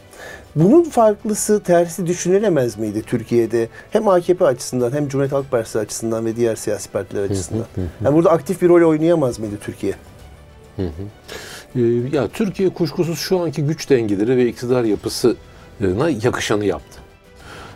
Bunun 0.57 0.85
farklısı, 0.85 1.63
tersi 1.63 2.07
düşünülemez 2.07 2.79
miydi 2.79 3.03
Türkiye'de? 3.03 3.69
Hem 3.91 4.09
AKP 4.09 4.47
açısından 4.47 4.93
hem 4.93 5.09
Cumhuriyet 5.09 5.33
Halk 5.33 5.51
Partisi 5.51 5.79
açısından 5.79 6.27
ve 6.27 6.37
diğer 6.37 6.57
siyasi 6.57 6.91
partiler 6.91 7.23
açısından. 7.23 7.65
Yani 8.05 8.15
burada 8.15 8.31
aktif 8.31 8.63
bir 8.63 8.69
rol 8.69 8.89
oynayamaz 8.89 9.39
mıydı 9.39 9.55
Türkiye? 9.61 9.95
Ee, 11.77 11.81
ya 12.13 12.29
Türkiye 12.29 12.69
kuşkusuz 12.69 13.19
şu 13.19 13.41
anki 13.41 13.63
güç 13.63 13.91
dengeleri 13.91 14.37
ve 14.37 14.49
iktidar 14.49 14.85
yapısına 14.85 16.11
yakışanı 16.23 16.65
yaptı. 16.65 17.01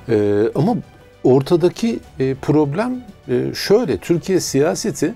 Ee, 0.09 0.43
ama 0.55 0.77
ortadaki 1.25 2.01
e, 2.21 2.35
problem 2.35 3.01
e, 3.29 3.55
şöyle, 3.55 3.97
Türkiye 3.97 4.41
siyaseti 4.41 5.15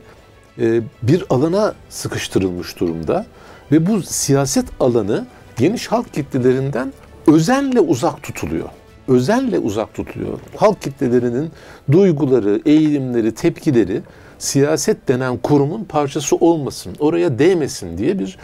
e, 0.59 0.81
bir 1.03 1.25
alana 1.31 1.75
sıkıştırılmış 1.89 2.81
durumda 2.81 3.27
ve 3.73 3.87
bu 3.87 4.03
siyaset 4.03 4.67
alanı 4.81 5.27
geniş 5.57 5.87
halk 5.87 6.15
kitlelerinden 6.15 6.93
özenle 7.27 7.81
uzak 7.81 8.23
tutuluyor. 8.23 8.69
Özenle 9.09 9.59
uzak 9.59 9.95
tutuluyor. 9.95 10.39
Halk 10.57 10.83
kitlelerinin 10.83 11.51
duyguları, 11.93 12.63
eğilimleri, 12.67 13.35
tepkileri 13.35 14.03
siyaset 14.39 15.09
denen 15.09 15.37
kurumun 15.37 15.85
parçası 15.85 16.37
olmasın, 16.37 16.97
oraya 16.99 17.39
değmesin 17.39 17.99
diye 17.99 18.19
bir 18.19 18.39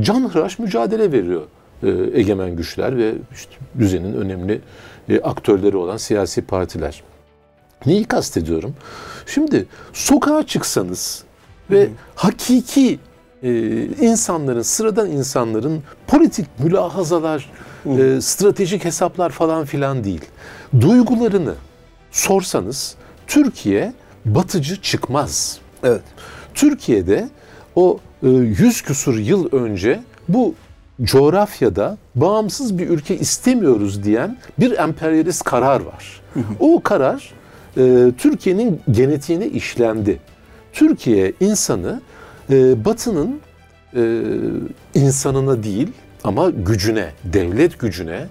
canhıraş 0.00 0.58
mücadele 0.58 1.12
veriyor 1.12 1.42
e, 1.82 1.88
egemen 2.12 2.56
güçler 2.56 2.96
ve 2.96 3.14
işte 3.32 3.52
düzenin 3.78 4.14
önemli 4.14 4.60
e, 5.08 5.20
aktörleri 5.20 5.76
olan 5.76 5.96
siyasi 5.96 6.42
partiler. 6.42 7.02
Neyi 7.86 8.04
kastediyorum? 8.04 8.74
Şimdi 9.26 9.66
sokağa 9.92 10.46
çıksanız 10.46 11.24
ve 11.70 11.88
hakiki 12.14 12.98
e, 13.42 13.84
insanların, 13.84 14.62
sıradan 14.62 15.10
insanların 15.10 15.82
politik 16.06 16.46
mülahazalar, 16.58 17.50
e, 17.86 18.20
stratejik 18.20 18.84
hesaplar 18.84 19.30
falan 19.30 19.64
filan 19.64 20.04
değil. 20.04 20.24
Duygularını 20.80 21.54
sorsanız 22.10 22.94
Türkiye 23.26 23.92
batıcı 24.24 24.82
çıkmaz. 24.82 25.58
Evet. 25.82 26.02
Türkiye'de 26.54 27.28
o 27.76 27.98
e, 28.22 28.28
yüz 28.28 28.82
küsur 28.82 29.18
yıl 29.18 29.52
önce 29.52 30.00
bu 30.28 30.54
coğrafyada 31.02 31.98
bağımsız 32.14 32.78
bir 32.78 32.88
ülke 32.88 33.18
istemiyoruz 33.18 34.04
diyen 34.04 34.36
bir 34.58 34.78
emperyalist 34.78 35.44
karar 35.44 35.80
var. 35.80 36.20
o 36.60 36.80
karar 36.82 37.32
e, 37.76 38.12
Türkiye'nin 38.18 38.80
genetiğine 38.90 39.46
işlendi. 39.46 40.20
Türkiye 40.72 41.32
insanı 41.40 42.00
e, 42.50 42.84
Batı'nın 42.84 43.40
e, 43.96 44.22
insanına 44.94 45.62
değil 45.62 45.88
ama 46.24 46.50
gücüne, 46.50 47.10
devlet 47.24 47.78
gücüne, 47.78 48.26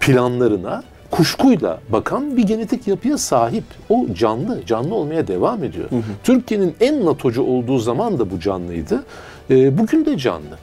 planlarına 0.00 0.82
kuşkuyla 1.10 1.80
bakan 1.88 2.36
bir 2.36 2.42
genetik 2.42 2.88
yapıya 2.88 3.18
sahip. 3.18 3.64
O 3.88 4.06
canlı, 4.14 4.66
canlı 4.66 4.94
olmaya 4.94 5.26
devam 5.26 5.64
ediyor. 5.64 5.88
Türkiye'nin 6.24 6.74
en 6.80 7.06
NATO'cu 7.06 7.42
olduğu 7.42 7.78
zaman 7.78 8.18
da 8.18 8.30
bu 8.30 8.40
canlıydı. 8.40 9.04
E, 9.50 9.78
bugün 9.78 10.06
de 10.06 10.18
canlı. 10.18 10.58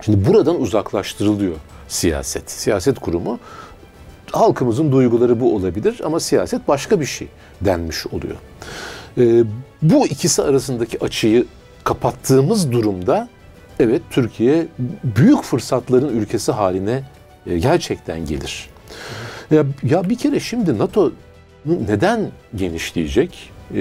Şimdi 0.00 0.26
buradan 0.26 0.60
uzaklaştırılıyor 0.60 1.54
siyaset. 1.88 2.50
Siyaset 2.50 2.98
kurumu 2.98 3.38
halkımızın 4.32 4.92
duyguları 4.92 5.40
bu 5.40 5.54
olabilir 5.56 6.00
ama 6.04 6.20
siyaset 6.20 6.68
başka 6.68 7.00
bir 7.00 7.06
şey 7.06 7.28
denmiş 7.60 8.06
oluyor. 8.06 8.36
E, 9.18 9.44
bu 9.82 10.06
ikisi 10.06 10.42
arasındaki 10.42 11.04
açıyı 11.04 11.46
kapattığımız 11.84 12.72
durumda 12.72 13.28
evet 13.80 14.02
Türkiye 14.10 14.66
büyük 15.16 15.42
fırsatların 15.42 16.08
ülkesi 16.08 16.52
haline 16.52 17.02
e, 17.46 17.58
gerçekten 17.58 18.26
gelir. 18.26 18.70
Ya, 19.50 19.64
ya 19.82 20.10
bir 20.10 20.18
kere 20.18 20.40
şimdi 20.40 20.78
NATO 20.78 21.12
neden 21.64 22.30
genişleyecek? 22.54 23.50
E, 23.74 23.76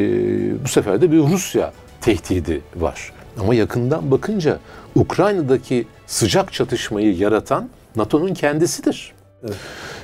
bu 0.64 0.68
sefer 0.68 1.02
de 1.02 1.12
bir 1.12 1.18
Rusya 1.18 1.74
tehdidi 2.02 2.62
var. 2.76 3.14
Ama 3.39 3.56
yakından 3.56 4.12
bakınca 4.12 4.60
Ukrayna'daki 4.95 5.88
sıcak 6.08 6.54
çatışmayı 6.54 7.18
yaratan 7.18 7.70
NATO'nun 7.95 8.34
kendisidir. 8.34 9.14
Evet. 9.43 9.55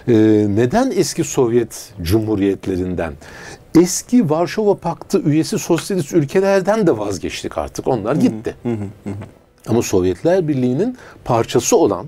Ee, 0.07 0.13
neden 0.49 0.91
eski 0.95 1.23
Sovyet 1.23 1.93
cumhuriyetlerinden, 2.01 3.13
eski 3.79 4.29
Varşova 4.29 4.77
Paktı 4.77 5.19
üyesi 5.19 5.59
sosyalist 5.59 6.13
ülkelerden 6.13 6.87
de 6.87 6.97
vazgeçtik 6.97 7.57
artık. 7.57 7.87
Onlar 7.87 8.15
gitti. 8.15 8.55
Ama 9.67 9.81
Sovyetler 9.81 10.47
Birliği'nin 10.47 10.97
parçası 11.25 11.77
olan, 11.77 12.05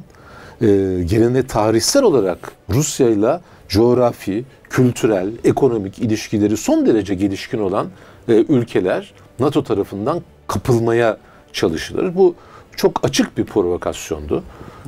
e, 0.61 0.65
gelene 1.05 1.47
tarihsel 1.47 2.03
olarak 2.03 2.51
Rusya 2.69 3.09
ile 3.09 3.39
coğrafi, 3.69 4.45
kültürel, 4.69 5.31
ekonomik 5.43 5.99
ilişkileri 5.99 6.57
son 6.57 6.85
derece 6.85 7.15
gelişkin 7.15 7.59
olan 7.59 7.87
e, 8.27 8.33
ülkeler 8.33 9.13
NATO 9.39 9.63
tarafından 9.63 10.21
kapılmaya 10.47 11.17
çalışılır. 11.53 12.15
Bu 12.15 12.35
çok 12.75 13.05
açık 13.05 13.37
bir 13.37 13.45
provokasyondu. 13.45 14.43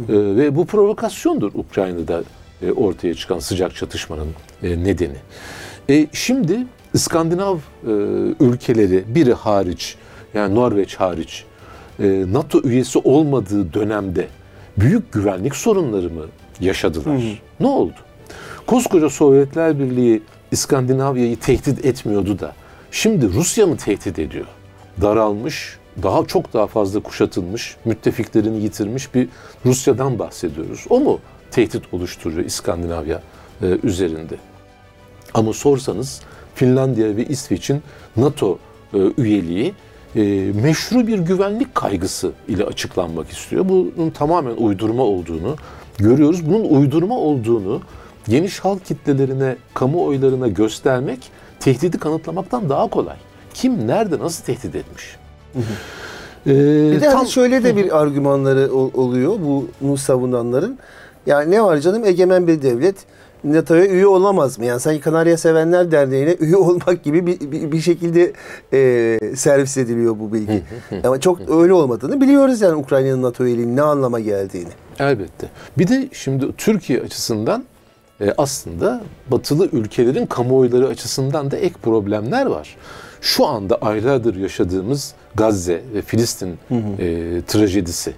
E, 0.10 0.14
ve 0.14 0.56
bu 0.56 0.66
provokasyondur 0.66 1.52
Ukrayna'da 1.54 2.24
e, 2.62 2.72
ortaya 2.72 3.14
çıkan 3.14 3.39
sıcak 3.39 3.76
çatışmanın 3.76 4.30
e, 4.64 4.84
nedeni. 4.84 5.18
E, 5.89 6.08
şimdi 6.14 6.68
İskandinav 6.93 7.56
e, 7.56 7.91
ülkeleri 8.39 9.04
biri 9.08 9.34
hariç 9.34 9.95
yani 10.34 10.56
Norveç 10.56 10.95
hariç 10.95 11.43
e, 12.00 12.26
NATO 12.32 12.62
üyesi 12.64 13.00
olmadığı 13.00 13.74
dönemde 13.74 14.28
büyük 14.78 15.14
güvenlik 15.14 15.56
sorunları 15.56 16.10
mı 16.10 16.26
yaşadılar? 16.60 17.18
Hı. 17.18 17.22
Ne 17.60 17.68
oldu? 17.68 17.95
Koskoca 18.68 19.10
Sovyetler 19.10 19.80
Birliği 19.80 20.22
İskandinavya'yı 20.52 21.39
tehdit 21.39 21.86
etmiyordu 21.86 22.39
da 22.39 22.54
şimdi 22.91 23.34
Rusya 23.34 23.68
mı 23.68 23.78
tehdit 23.78 24.20
ediyor? 24.20 24.45
Daralmış, 25.02 25.78
daha 26.04 26.26
çok 26.26 26.54
daha 26.54 26.68
fazla 26.68 27.00
kuşatılmış, 27.00 27.78
müttefiklerini 27.86 28.64
yitirmiş 28.64 29.16
bir 29.16 29.30
Rusya'dan 29.66 30.20
bahsediyoruz. 30.20 30.86
O 30.89 31.00
mu 31.00 31.20
tehdit 31.52 31.93
oluşturuyor 31.93 32.45
İskandinavya 32.45 33.22
e, 33.62 33.66
üzerinde? 33.84 34.38
Ama 35.34 35.54
sorsanız 35.54 36.22
Finlandiya 36.56 37.18
ve 37.18 37.26
İsveç'in 37.26 37.82
NATO 38.18 38.60
e, 38.93 38.97
üyeliği 39.18 39.74
e, 40.16 40.22
meşru 40.64 41.08
bir 41.08 41.20
güvenlik 41.20 41.76
kaygısı 41.76 42.32
ile 42.47 42.64
açıklanmak 42.64 43.30
istiyor. 43.30 43.70
Bunun 43.70 44.10
tamamen 44.10 44.56
uydurma 44.56 45.04
olduğunu 45.04 45.56
görüyoruz. 45.97 46.50
Bunun 46.50 46.64
uydurma 46.64 47.18
olduğunu 47.18 47.82
geniş 48.28 48.60
halk 48.60 48.86
kitlelerine, 48.86 49.56
kamuoylarına 49.74 50.47
göstermek 50.47 51.20
tehdidi 51.60 51.97
kanıtlamaktan 51.97 52.70
daha 52.70 52.88
kolay. 52.88 53.18
Kim 53.54 53.88
nerede 53.88 54.20
nasıl 54.20 54.43
tehdit 54.45 54.76
etmiş? 54.76 55.18
Hı 55.54 55.60
hı. 55.60 55.64
Ee, 56.47 56.91
bir 56.91 57.02
de 57.02 57.10
tam, 57.10 57.28
şöyle 57.28 57.64
de 57.64 57.76
bir 57.76 58.02
argümanları 58.02 58.74
oluyor 58.74 59.34
bunu 59.82 59.97
savunanların. 59.97 60.80
Yani 61.26 61.52
ne 61.52 61.64
var 61.64 61.78
canım 61.78 62.06
egemen 62.06 62.47
bir 62.47 62.62
devlet 62.62 62.95
NATO'ya 63.43 63.86
üye 63.86 64.08
olamaz 64.08 64.60
mı? 64.60 64.66
Yani 64.66 64.80
sanki 64.80 65.02
Kanarya 65.02 65.38
Sevenler 65.38 65.91
Derneği'ne 65.91 66.34
üye 66.39 66.56
olmak 66.56 67.04
gibi 67.04 67.28
bir, 67.28 67.52
bir, 67.52 67.72
bir 67.72 67.82
şekilde 67.82 68.34
e, 68.74 69.36
servis 69.36 69.78
ediliyor 69.78 70.20
bu 70.20 70.34
bilgi. 70.34 70.64
Ama 71.04 71.20
çok 71.20 71.50
öyle 71.50 71.74
olmadığını 71.74 72.22
biliyoruz 72.22 72.62
yani 72.62 72.76
Ukrayna'nın 72.76 73.22
NATO 73.22 73.45
üyeliğinin 73.45 73.78
ne 73.78 73.82
anlama 73.82 74.20
geldiğini. 74.20 74.70
Elbette. 75.00 75.50
Bir 75.78 75.88
de 75.88 76.10
şimdi 76.12 76.56
Türkiye 76.58 77.02
açısından 77.02 77.64
e, 78.22 78.34
aslında 78.38 79.02
batılı 79.28 79.70
ülkelerin 79.72 80.26
kamuoyları 80.26 80.88
açısından 80.88 81.52
da 81.52 81.58
ek 81.58 81.76
problemler 81.84 82.45
var. 82.45 82.78
şu 83.22 83.45
anda 83.45 83.76
aylardır 83.76 84.36
yaşadığımız 84.36 85.14
Gazze 85.39 85.81
ve 85.93 86.01
Filistin 86.01 86.57
e, 86.71 87.41
trajedisi 87.47 88.13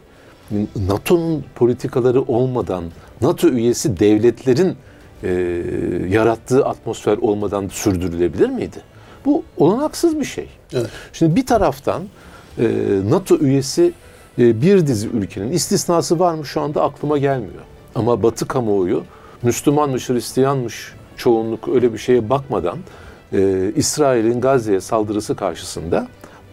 NATO'nun 0.88 1.45
politikaları 1.55 2.22
olmadan 2.22 2.84
NATO 3.22 3.47
üyesi 3.49 3.99
devletlerin 3.99 4.76
e, 5.24 5.30
yarattığı 6.09 6.65
atmosfer 6.65 7.17
olmadan 7.17 7.67
sürdürülebilir 7.67 8.49
miydi? 8.49 8.78
Bu 9.26 9.43
olanaksız 9.57 10.19
bir 10.19 10.26
şey. 10.26 10.49
Evet. 10.74 10.89
Şimdi 11.13 11.36
bir 11.36 11.45
taraftan 11.45 12.03
e, 12.59 12.65
NATO 13.09 13.38
üyesi 13.38 13.93
e, 14.39 14.61
bir 14.61 14.88
dizi 14.88 15.07
ülkenin 15.07 15.51
istisnası 15.51 16.19
var 16.19 16.34
mı 16.34 16.45
şu 16.45 16.61
anda 16.61 16.84
aklıma 16.84 17.17
gelmiyor. 17.17 17.63
Ama 17.95 18.24
Batı 18.24 18.47
kamuoyu 18.47 19.03
Müslümanmış, 19.43 20.09
Hristiyanmış 20.09 20.93
çoğunluk 21.17 21.67
öyle 21.67 21.93
bir 21.93 21.97
şeye 21.97 22.30
bakmadan 22.30 22.78
e, 23.34 23.72
İsrail'in 23.76 24.41
Gazze'ye 24.41 24.82
saldırısı 24.82 25.36
karşısında 25.36 26.07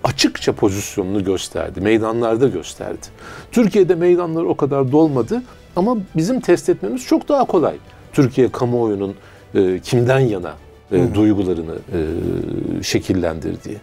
açıkça 0.05 0.53
pozisyonunu 0.53 1.24
gösterdi. 1.24 1.80
Meydanlarda 1.80 2.49
gösterdi. 2.49 3.07
Türkiye'de 3.53 3.94
meydanlar 3.94 4.42
o 4.42 4.57
kadar 4.57 4.92
dolmadı 4.92 5.42
ama 5.76 5.96
bizim 6.16 6.40
test 6.40 6.68
etmemiz 6.68 7.07
çok 7.07 7.28
daha 7.28 7.44
kolay. 7.44 7.76
Türkiye 8.12 8.53
kamuoyunun 8.53 9.14
e, 9.55 9.78
kimden 9.78 10.18
yana 10.18 10.55
e, 10.92 11.14
duygularını 11.14 11.74
e, 11.92 12.82
şekillendirdiği. 12.82 13.76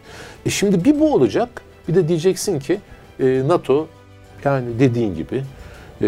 E 0.46 0.50
şimdi 0.50 0.86
bir 0.86 1.00
bu 1.00 1.14
olacak. 1.14 1.62
Bir 1.88 1.96
de 1.96 2.08
diyeceksin 2.08 2.60
ki 2.60 2.80
e, 3.20 3.44
NATO 3.48 3.88
yani 4.46 4.80
dediğin 4.80 5.16
gibi 5.16 5.44
e, 6.02 6.08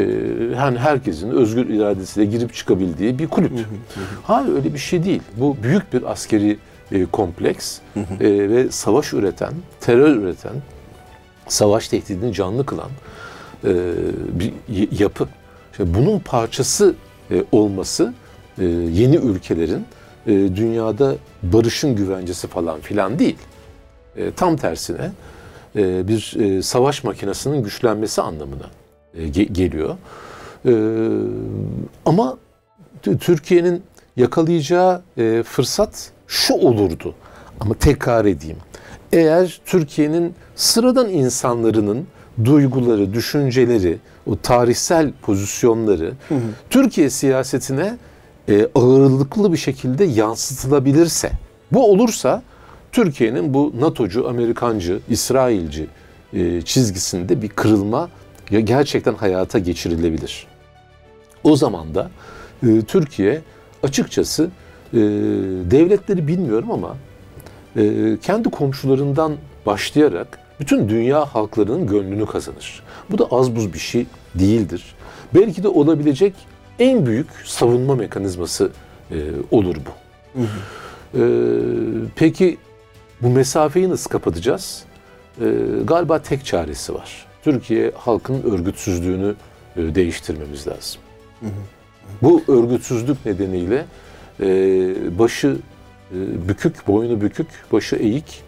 yani 0.56 0.78
herkesin 0.78 1.30
özgür 1.32 1.70
iradesiyle 1.70 2.26
girip 2.26 2.54
çıkabildiği 2.54 3.20
bir 3.20 3.28
kulüp. 3.28 3.52
Hayır 4.24 4.56
öyle 4.56 4.74
bir 4.74 4.80
şey 4.80 5.04
değil. 5.04 5.22
Bu 5.38 5.58
büyük 5.64 5.94
bir 5.94 6.12
askeri 6.12 6.58
e, 6.92 7.06
kompleks 7.06 7.80
e, 7.96 8.50
ve 8.50 8.72
savaş 8.72 9.14
üreten, 9.14 9.54
terör 9.80 10.16
üreten, 10.16 10.54
savaş 11.48 11.88
tehdidini 11.88 12.34
canlı 12.34 12.66
kılan 12.66 12.90
e, 13.64 13.74
bir 14.40 14.54
yapı. 15.00 15.28
İşte 15.72 15.94
bunun 15.94 16.20
parçası 16.20 16.96
e, 17.32 17.44
olması 17.52 18.14
e, 18.60 18.66
yeni 18.66 19.16
ülkelerin 19.16 19.86
e, 20.28 20.32
dünyada 20.32 21.16
barışın 21.44 21.96
güvencesi 21.96 22.48
falan 22.48 22.80
filan 22.80 23.20
değil. 23.20 23.38
E, 24.16 24.32
tam 24.32 24.58
tersine 24.58 25.12
e, 25.76 26.08
bir 26.08 26.36
e, 26.40 26.62
savaş 26.62 27.04
makinesinin 27.04 27.64
güçlenmesi 27.64 28.22
anlamına 28.22 28.70
e, 29.14 29.28
ge- 29.28 29.54
geliyor. 29.54 29.98
E, 30.66 30.72
ama 32.06 32.38
Türkiye'nin 33.20 33.84
yakalayacağı 34.18 35.02
e, 35.18 35.44
fırsat 35.44 36.12
şu 36.28 36.54
olurdu. 36.54 37.16
Ama 37.60 37.74
tekrar 37.74 38.26
edeyim. 38.26 38.58
Eğer 39.12 39.62
Türkiye'nin 39.66 40.34
sıradan 40.56 41.10
insanlarının 41.10 42.08
duyguları, 42.46 43.14
düşünceleri, 43.14 43.98
o 44.26 44.36
tarihsel 44.36 45.12
pozisyonları 45.22 46.14
Türkiye 46.70 47.10
siyasetine 47.10 47.98
e, 48.50 48.68
ağırlıklı 48.76 49.54
bir 49.54 49.58
şekilde 49.58 50.04
yansıtılabilirse, 50.04 51.32
bu 51.72 51.92
olursa 51.92 52.44
Türkiye'nin 52.92 53.54
bu 53.54 53.74
NATO'cu, 53.80 54.30
Amerikancı, 54.30 55.00
İsrailci 55.10 55.88
e, 56.34 56.62
çizgisinde 56.62 57.42
bir 57.42 57.50
kırılma 57.50 58.10
ya 58.52 58.60
gerçekten 58.60 59.14
hayata 59.14 59.60
geçirilebilir. 59.60 60.48
O 61.44 61.56
zaman 61.56 61.96
da 61.96 62.10
e, 62.64 62.82
Türkiye 62.82 63.42
açıkçası 63.84 64.50
e, 64.94 64.98
devletleri 65.72 66.28
bilmiyorum 66.28 66.72
ama 66.72 66.98
e, 67.76 68.18
kendi 68.22 68.50
komşularından 68.50 69.36
başlayarak 69.66 70.40
bütün 70.60 70.90
dünya 70.90 71.26
halklarının 71.26 71.88
gönlünü 71.88 72.26
kazanır. 72.26 72.84
Bu 73.12 73.18
da 73.18 73.28
az 73.32 73.56
buz 73.56 73.74
bir 73.74 73.80
şey 73.80 74.06
değildir. 74.36 74.96
Belki 75.36 75.64
de 75.64 75.68
olabilecek 75.68 76.34
en 76.80 77.06
büyük 77.06 77.28
savunma 77.46 77.96
mekanizması 77.96 78.72
e, 79.12 79.16
olur 79.52 79.76
bu. 79.76 79.92
E, 81.14 81.22
peki 82.16 82.58
bu 83.22 83.30
mesafeyi 83.30 83.90
nasıl 83.90 84.10
kapatacağız? 84.10 84.84
E, 85.42 85.46
galiba 85.84 86.22
tek 86.22 86.46
çaresi 86.46 86.94
var. 86.94 87.26
Türkiye 87.44 87.92
halkının 87.96 88.44
örgütsüzlüğünü 88.44 89.36
e, 89.76 89.96
değiştirmemiz 89.96 90.68
lazım. 90.68 91.02
Bu 92.22 92.44
örgütsüzlük 92.48 93.26
nedeniyle 93.26 93.86
e, 94.40 94.50
başı 95.20 95.58
e, 96.12 96.48
bükük, 96.48 96.88
boynu 96.88 97.22
bükük, 97.22 97.48
başı 97.72 97.96
eğik, 97.96 98.44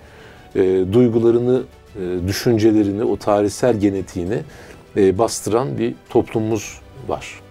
e, 0.56 0.62
duygularını, 0.94 1.64
e, 1.96 2.28
düşüncelerini, 2.28 3.04
o 3.04 3.18
tarihsel 3.18 3.80
genetiğini 3.80 4.40
e, 4.98 5.18
bastıran 5.18 5.78
bir 5.78 5.96
toplumumuz 6.10 6.80
var. 7.08 7.42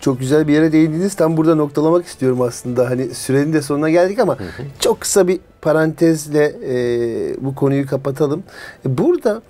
Çok 0.00 0.20
güzel 0.20 0.48
bir 0.48 0.52
yere 0.52 0.72
değindiniz. 0.72 1.14
Tam 1.14 1.36
burada 1.36 1.54
noktalamak 1.54 2.06
istiyorum 2.06 2.40
aslında. 2.40 2.90
Hani 2.90 3.14
sürenin 3.14 3.52
de 3.52 3.62
sonuna 3.62 3.90
geldik 3.90 4.18
ama 4.18 4.36
çok 4.80 5.00
kısa 5.00 5.28
bir 5.28 5.40
parantezle 5.62 6.56
e, 6.64 7.44
bu 7.44 7.54
konuyu 7.54 7.86
kapatalım. 7.86 8.42
Burada 8.84 9.42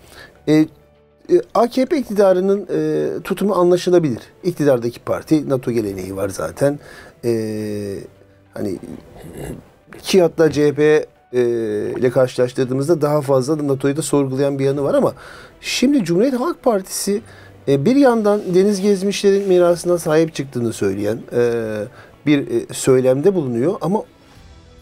e, 0.48 0.54
e, 0.54 0.66
AKP 1.54 1.98
iktidarının 1.98 2.66
e, 2.72 3.22
tutumu 3.22 3.54
anlaşılabilir. 3.54 4.20
İktidardaki 4.44 5.00
parti 5.00 5.48
NATO 5.48 5.70
geleneği 5.70 6.16
var 6.16 6.28
zaten. 6.28 6.78
E, 7.24 7.98
hani 8.54 8.78
ki 10.02 10.22
hatta 10.22 10.52
CHP 10.52 11.06
ile 11.98 12.10
karşılaştırdığımızda 12.10 13.02
daha 13.02 13.20
fazla 13.20 13.68
NATO'yu 13.68 13.96
da 13.96 14.02
sorgulayan 14.02 14.58
bir 14.58 14.64
yanı 14.64 14.82
var 14.82 14.94
ama 14.94 15.14
şimdi 15.60 16.04
Cumhuriyet 16.04 16.40
Halk 16.40 16.62
Partisi 16.62 17.22
e, 17.68 17.84
bir 17.84 17.96
yandan 17.96 18.40
deniz 18.54 18.80
gezmişlerin 18.80 19.48
mirasına 19.48 19.98
sahip 19.98 20.34
çıktığını 20.34 20.72
söyleyen 20.72 21.18
e, 21.32 21.62
bir 22.26 22.38
e, 22.38 22.74
söylemde 22.74 23.34
bulunuyor 23.34 23.74
ama 23.80 24.02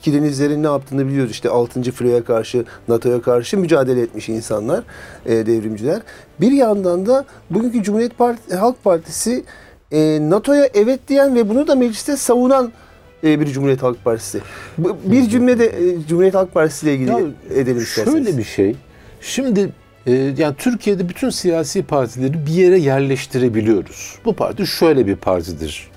ki 0.02 0.12
denizlerin 0.12 0.62
ne 0.62 0.66
yaptığını 0.66 1.06
biliyoruz. 1.06 1.30
İşte 1.30 1.48
6. 1.48 1.82
filoya 1.82 2.24
karşı, 2.24 2.64
NATO'ya 2.88 3.22
karşı 3.22 3.58
mücadele 3.58 4.00
etmiş 4.00 4.28
insanlar, 4.28 4.84
e, 5.26 5.46
devrimciler. 5.46 6.02
Bir 6.40 6.52
yandan 6.52 7.06
da 7.06 7.24
bugünkü 7.50 7.82
Cumhuriyet 7.82 8.18
Parti, 8.18 8.54
Halk 8.54 8.84
Partisi 8.84 9.44
e, 9.92 10.18
NATO'ya 10.30 10.68
evet 10.74 11.00
diyen 11.08 11.34
ve 11.34 11.48
bunu 11.48 11.66
da 11.66 11.74
mecliste 11.74 12.16
savunan 12.16 12.72
e, 13.24 13.40
bir 13.40 13.46
Cumhuriyet 13.46 13.82
Halk 13.82 14.04
Partisi. 14.04 14.40
Bu- 14.78 14.96
Bir 15.04 15.28
cümle 15.28 15.58
de 15.58 15.66
e, 15.66 16.06
Cumhuriyet 16.08 16.34
Halk 16.34 16.54
Partisi 16.54 16.86
ile 16.86 16.94
ilgili 16.94 17.10
Ya, 17.10 17.18
edelim 17.54 17.82
isterseniz. 17.82 18.24
Şöyle 18.26 18.38
bir 18.38 18.44
şey. 18.44 18.76
Şimdi 19.20 19.68
e, 20.06 20.12
yani 20.12 20.54
Türkiye'de 20.58 21.08
bütün 21.08 21.30
siyasi 21.30 21.82
partileri 21.82 22.46
bir 22.46 22.52
yere 22.52 22.78
yerleştirebiliyoruz. 22.78 24.18
Bu 24.24 24.32
parti 24.36 24.66
şöyle 24.66 25.06
bir 25.06 25.16
partidir. 25.16 25.90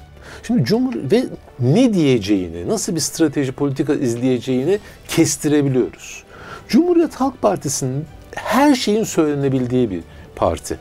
Şimdi 0.43 0.63
Cumhur 0.63 0.93
ve 1.11 1.23
ne 1.59 1.93
diyeceğini, 1.93 2.67
nasıl 2.69 2.95
bir 2.95 2.99
strateji 2.99 3.51
politika 3.51 3.93
izleyeceğini 3.93 4.79
kestirebiliyoruz. 5.07 6.23
Cumhuriyet 6.67 7.15
Halk 7.15 7.41
Partisi'nin 7.41 8.05
her 8.35 8.75
şeyin 8.75 9.03
söylenebildiği 9.03 9.91
bir 9.91 10.01
parti. 10.35 10.77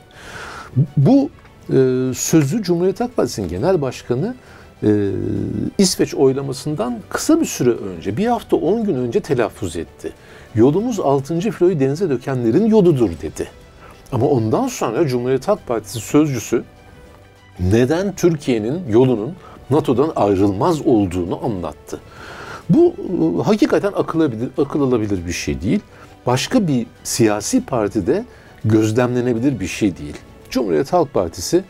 Bu 0.97 1.29
sözü 2.13 2.63
Cumhuriyet 2.63 2.99
Halk 2.99 3.15
Partisi'nin 3.15 3.47
genel 3.47 3.81
başkanı 3.81 4.35
e, 4.83 5.09
İsveç 5.77 6.15
oylamasından 6.15 6.99
kısa 7.09 7.41
bir 7.41 7.45
süre 7.45 7.69
önce, 7.69 8.17
bir 8.17 8.25
hafta 8.25 8.55
10 8.55 8.85
gün 8.85 8.95
önce 8.95 9.19
telaffuz 9.19 9.75
etti. 9.75 10.13
Yolumuz 10.55 10.99
6. 10.99 11.39
filoyu 11.39 11.79
denize 11.79 12.09
dökenlerin 12.09 12.65
yoludur 12.65 13.09
dedi. 13.21 13.47
Ama 14.11 14.25
ondan 14.25 14.67
sonra 14.67 15.07
Cumhuriyet 15.07 15.47
Halk 15.47 15.67
Partisi 15.67 15.99
sözcüsü 15.99 16.63
neden 17.59 18.15
Türkiye'nin 18.15 18.81
yolunun 18.89 19.35
NATO'dan 19.69 20.11
ayrılmaz 20.15 20.81
olduğunu 20.81 21.45
anlattı. 21.45 21.99
Bu 22.69 22.93
e, 23.39 23.43
hakikaten 23.43 23.91
akıl 23.95 24.31
akıl 24.57 24.81
alabilir 24.81 25.27
bir 25.27 25.31
şey 25.31 25.61
değil. 25.61 25.79
Başka 26.25 26.67
bir 26.67 26.85
siyasi 27.03 27.65
partide 27.65 28.25
gözlemlenebilir 28.65 29.59
bir 29.59 29.67
şey 29.67 29.97
değil. 29.97 30.17
Cumhuriyet 30.51 30.93
Halk 30.93 31.13
Partisi 31.13 31.63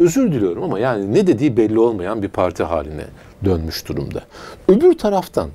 özür 0.00 0.32
diliyorum 0.32 0.62
ama 0.62 0.78
yani 0.78 1.14
ne 1.14 1.26
dediği 1.26 1.56
belli 1.56 1.78
olmayan 1.78 2.22
bir 2.22 2.28
parti 2.28 2.62
haline 2.62 3.04
dönmüş 3.44 3.88
durumda. 3.88 4.22
Öbür 4.68 4.98
taraftan 4.98 5.50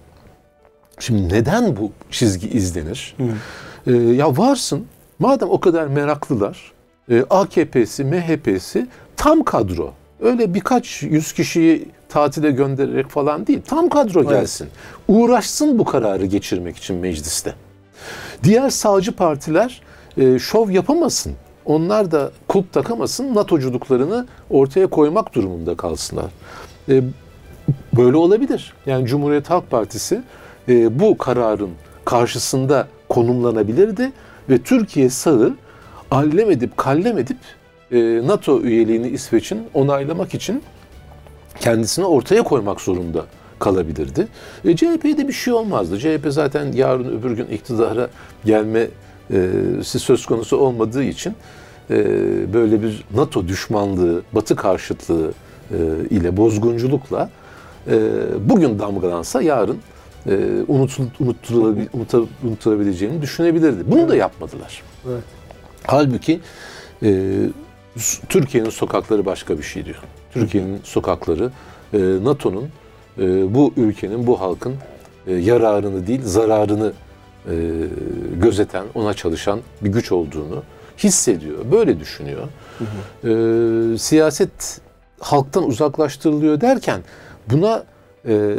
şimdi 1.00 1.34
neden 1.34 1.78
bu 1.78 1.92
çizgi 2.12 2.50
izlenir? 2.50 3.16
Ee, 3.88 3.92
ya 3.92 4.38
varsın 4.38 4.86
madem 5.20 5.50
o 5.50 5.60
kadar 5.60 5.88
meraklılar 5.88 6.72
e, 7.12 7.24
AKP'si, 7.30 8.04
MHP'si 8.04 8.88
tam 9.18 9.44
kadro. 9.44 9.94
Öyle 10.22 10.54
birkaç 10.54 11.04
yüz 11.04 11.34
kişiyi 11.34 11.89
tatile 12.10 12.52
göndererek 12.52 13.10
falan 13.10 13.48
değil. 13.48 13.62
Tam 13.68 13.89
kadro 13.89 14.30
gelsin. 14.30 14.68
Uğraşsın 15.08 15.80
bu 15.80 15.86
kararı 15.86 16.26
geçirmek 16.26 16.78
için 16.78 16.96
mecliste. 16.96 17.54
Diğer 18.44 18.70
sağcı 18.70 19.12
partiler 19.12 19.82
e, 20.18 20.39
şov 20.39 20.70
yapamasın. 20.70 21.34
Onlar 21.66 22.12
da 22.12 22.32
kulp 22.47 22.74
takamasın. 22.74 23.36
NATO'culuklarını 23.36 24.28
ortaya 24.49 24.88
koymak 24.88 25.36
durumunda 25.36 25.76
kalsınlar. 25.76 26.32
E, 26.89 27.03
böyle 27.97 28.18
olabilir. 28.18 28.74
Yani 28.86 29.05
Cumhuriyet 29.05 29.49
Halk 29.49 29.72
Partisi 29.72 30.22
e, 30.70 30.99
bu 30.99 31.18
kararın 31.18 31.72
karşısında 32.05 32.88
konumlanabilirdi 33.09 34.12
ve 34.49 34.57
Türkiye 34.57 35.09
sağı 35.09 35.53
allem 36.12 36.51
edip 36.51 36.78
kallem 36.78 37.18
edip 37.18 37.38
e, 37.91 37.97
NATO 38.28 38.62
üyeliğini 38.62 39.07
İsveç'in 39.07 39.64
onaylamak 39.74 40.34
için 40.34 40.64
kendisini 41.59 42.05
ortaya 42.05 42.43
koymak 42.43 42.82
zorunda 42.82 43.26
kalabilirdi. 43.59 44.28
E, 44.66 44.76
CHP'ye 44.76 45.18
bir 45.28 45.34
şey 45.34 45.53
olmazdı. 45.53 45.99
CHP 45.99 46.26
zaten 46.28 46.72
yarın 46.72 47.20
öbür 47.20 47.32
gün 47.32 47.45
iktidara 47.45 48.09
gelme 48.45 48.88
e, 49.32 49.84
söz 49.84 50.25
konusu 50.25 50.57
olmadığı 50.57 51.03
için 51.03 51.34
e, 51.89 51.95
böyle 52.53 52.82
bir 52.82 53.03
NATO 53.15 53.47
düşmanlığı, 53.47 54.21
Batı 54.34 54.55
karşıtlığı 54.55 55.32
e, 55.71 55.77
ile 56.09 56.38
bozgunculukla 56.38 57.29
bugün 58.39 58.79
damgalansa 58.79 59.41
yarın 59.41 59.77
unutul, 60.67 61.03
unuta- 61.93 62.27
unutulabileceğini 62.43 63.21
düşünebilirdi. 63.21 63.84
Bunu 63.91 64.09
da 64.09 64.15
yapmadılar. 64.15 64.84
Evet. 65.09 65.23
Halbuki 65.84 66.39
Türkiye'nin 68.29 68.69
sokakları 68.69 69.25
başka 69.25 69.57
bir 69.57 69.63
şey 69.63 69.86
diyor. 69.86 69.97
Türkiye'nin 70.34 70.79
sokakları 70.84 71.51
NATO'nun 72.23 72.69
bu 73.53 73.73
ülkenin, 73.77 74.27
bu 74.27 74.41
halkın 74.41 74.75
yararını 75.27 76.07
değil 76.07 76.21
zararını 76.23 76.93
e, 77.50 77.56
gözeten, 78.42 78.86
ona 78.96 79.14
çalışan 79.14 79.60
bir 79.82 79.89
güç 79.89 80.12
olduğunu 80.12 80.64
hissediyor. 80.98 81.72
Böyle 81.72 82.00
düşünüyor. 82.00 82.48
E, 83.24 83.98
siyaset 83.98 84.82
halktan 85.20 85.68
uzaklaştırılıyor 85.68 86.62
derken 86.62 87.02
buna 87.48 87.84
e, 88.28 88.56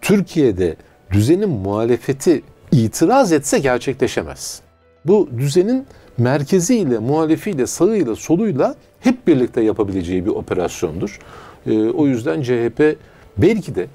Türkiye'de 0.00 0.76
düzenin 1.12 1.48
muhalefeti 1.48 2.42
itiraz 2.72 3.32
etse 3.32 3.58
gerçekleşemez. 3.58 4.60
Bu 5.04 5.28
düzenin 5.38 5.86
merkeziyle, 6.18 6.98
muhalefiyle, 6.98 7.66
sağıyla, 7.66 8.16
soluyla 8.16 8.74
hep 9.00 9.26
birlikte 9.26 9.60
yapabileceği 9.60 10.26
bir 10.26 10.30
operasyondur. 10.30 11.18
E, 11.66 11.88
o 11.88 12.06
yüzden 12.06 12.42
CHP 12.42 12.96
belki 13.38 13.74
de 13.74 13.86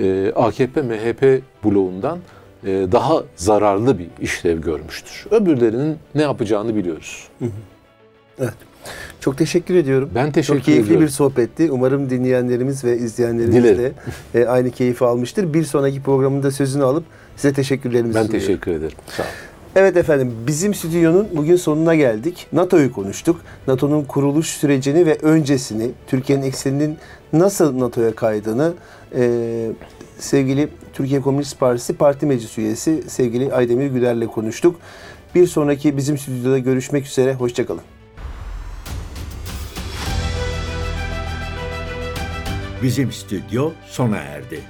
e, 0.00 0.32
AKP 0.32 0.82
MHP 0.82 1.42
bloğundan 1.64 2.18
daha 2.64 3.22
zararlı 3.36 3.98
bir 3.98 4.08
işlev 4.20 4.60
görmüştür. 4.60 5.26
Öbürlerinin 5.30 5.96
ne 6.14 6.22
yapacağını 6.22 6.76
biliyoruz. 6.76 7.28
Çok 9.20 9.38
teşekkür 9.38 9.74
ediyorum. 9.74 10.10
Ben 10.14 10.32
teşekkür 10.32 10.58
Çok 10.58 10.64
keyifli 10.66 10.84
ediyorum. 10.84 11.06
bir 11.06 11.10
sohbetti. 11.10 11.70
Umarım 11.70 12.10
dinleyenlerimiz 12.10 12.84
ve 12.84 12.96
izleyenlerimiz 12.98 13.54
Dilerim. 13.56 13.78
de 14.34 14.40
e, 14.40 14.46
aynı 14.46 14.70
keyfi 14.70 15.04
almıştır. 15.04 15.54
Bir 15.54 15.64
sonraki 15.64 16.02
programında 16.02 16.50
sözünü 16.50 16.84
alıp 16.84 17.04
size 17.36 17.52
teşekkürlerimizi 17.54 18.14
Ben 18.18 18.22
sunuyorum. 18.22 18.46
teşekkür 18.46 18.70
ederim. 18.72 18.96
Sağ 19.06 19.22
olun. 19.22 19.30
Evet 19.76 19.96
efendim 19.96 20.32
bizim 20.46 20.74
stüdyonun 20.74 21.28
bugün 21.36 21.56
sonuna 21.56 21.94
geldik. 21.94 22.46
NATO'yu 22.52 22.92
konuştuk. 22.92 23.40
NATO'nun 23.68 24.04
kuruluş 24.04 24.46
sürecini 24.48 25.06
ve 25.06 25.18
öncesini, 25.22 25.90
Türkiye'nin 26.06 26.42
ekseninin 26.42 26.96
nasıl 27.32 27.78
NATO'ya 27.80 28.14
kaydığını 28.14 28.72
e, 29.16 29.30
sevgili 30.18 30.68
Türkiye 30.98 31.20
Komünist 31.20 31.60
Partisi 31.60 31.96
Parti 31.96 32.26
Meclis 32.26 32.58
Üyesi 32.58 33.02
sevgili 33.08 33.54
Aydemir 33.54 33.86
Güler'le 33.86 34.26
konuştuk. 34.26 34.80
Bir 35.34 35.46
sonraki 35.46 35.96
bizim 35.96 36.18
stüdyoda 36.18 36.58
görüşmek 36.58 37.06
üzere. 37.06 37.34
Hoşçakalın. 37.34 37.82
Bizim 42.82 43.12
stüdyo 43.12 43.72
sona 43.86 44.16
erdi. 44.16 44.60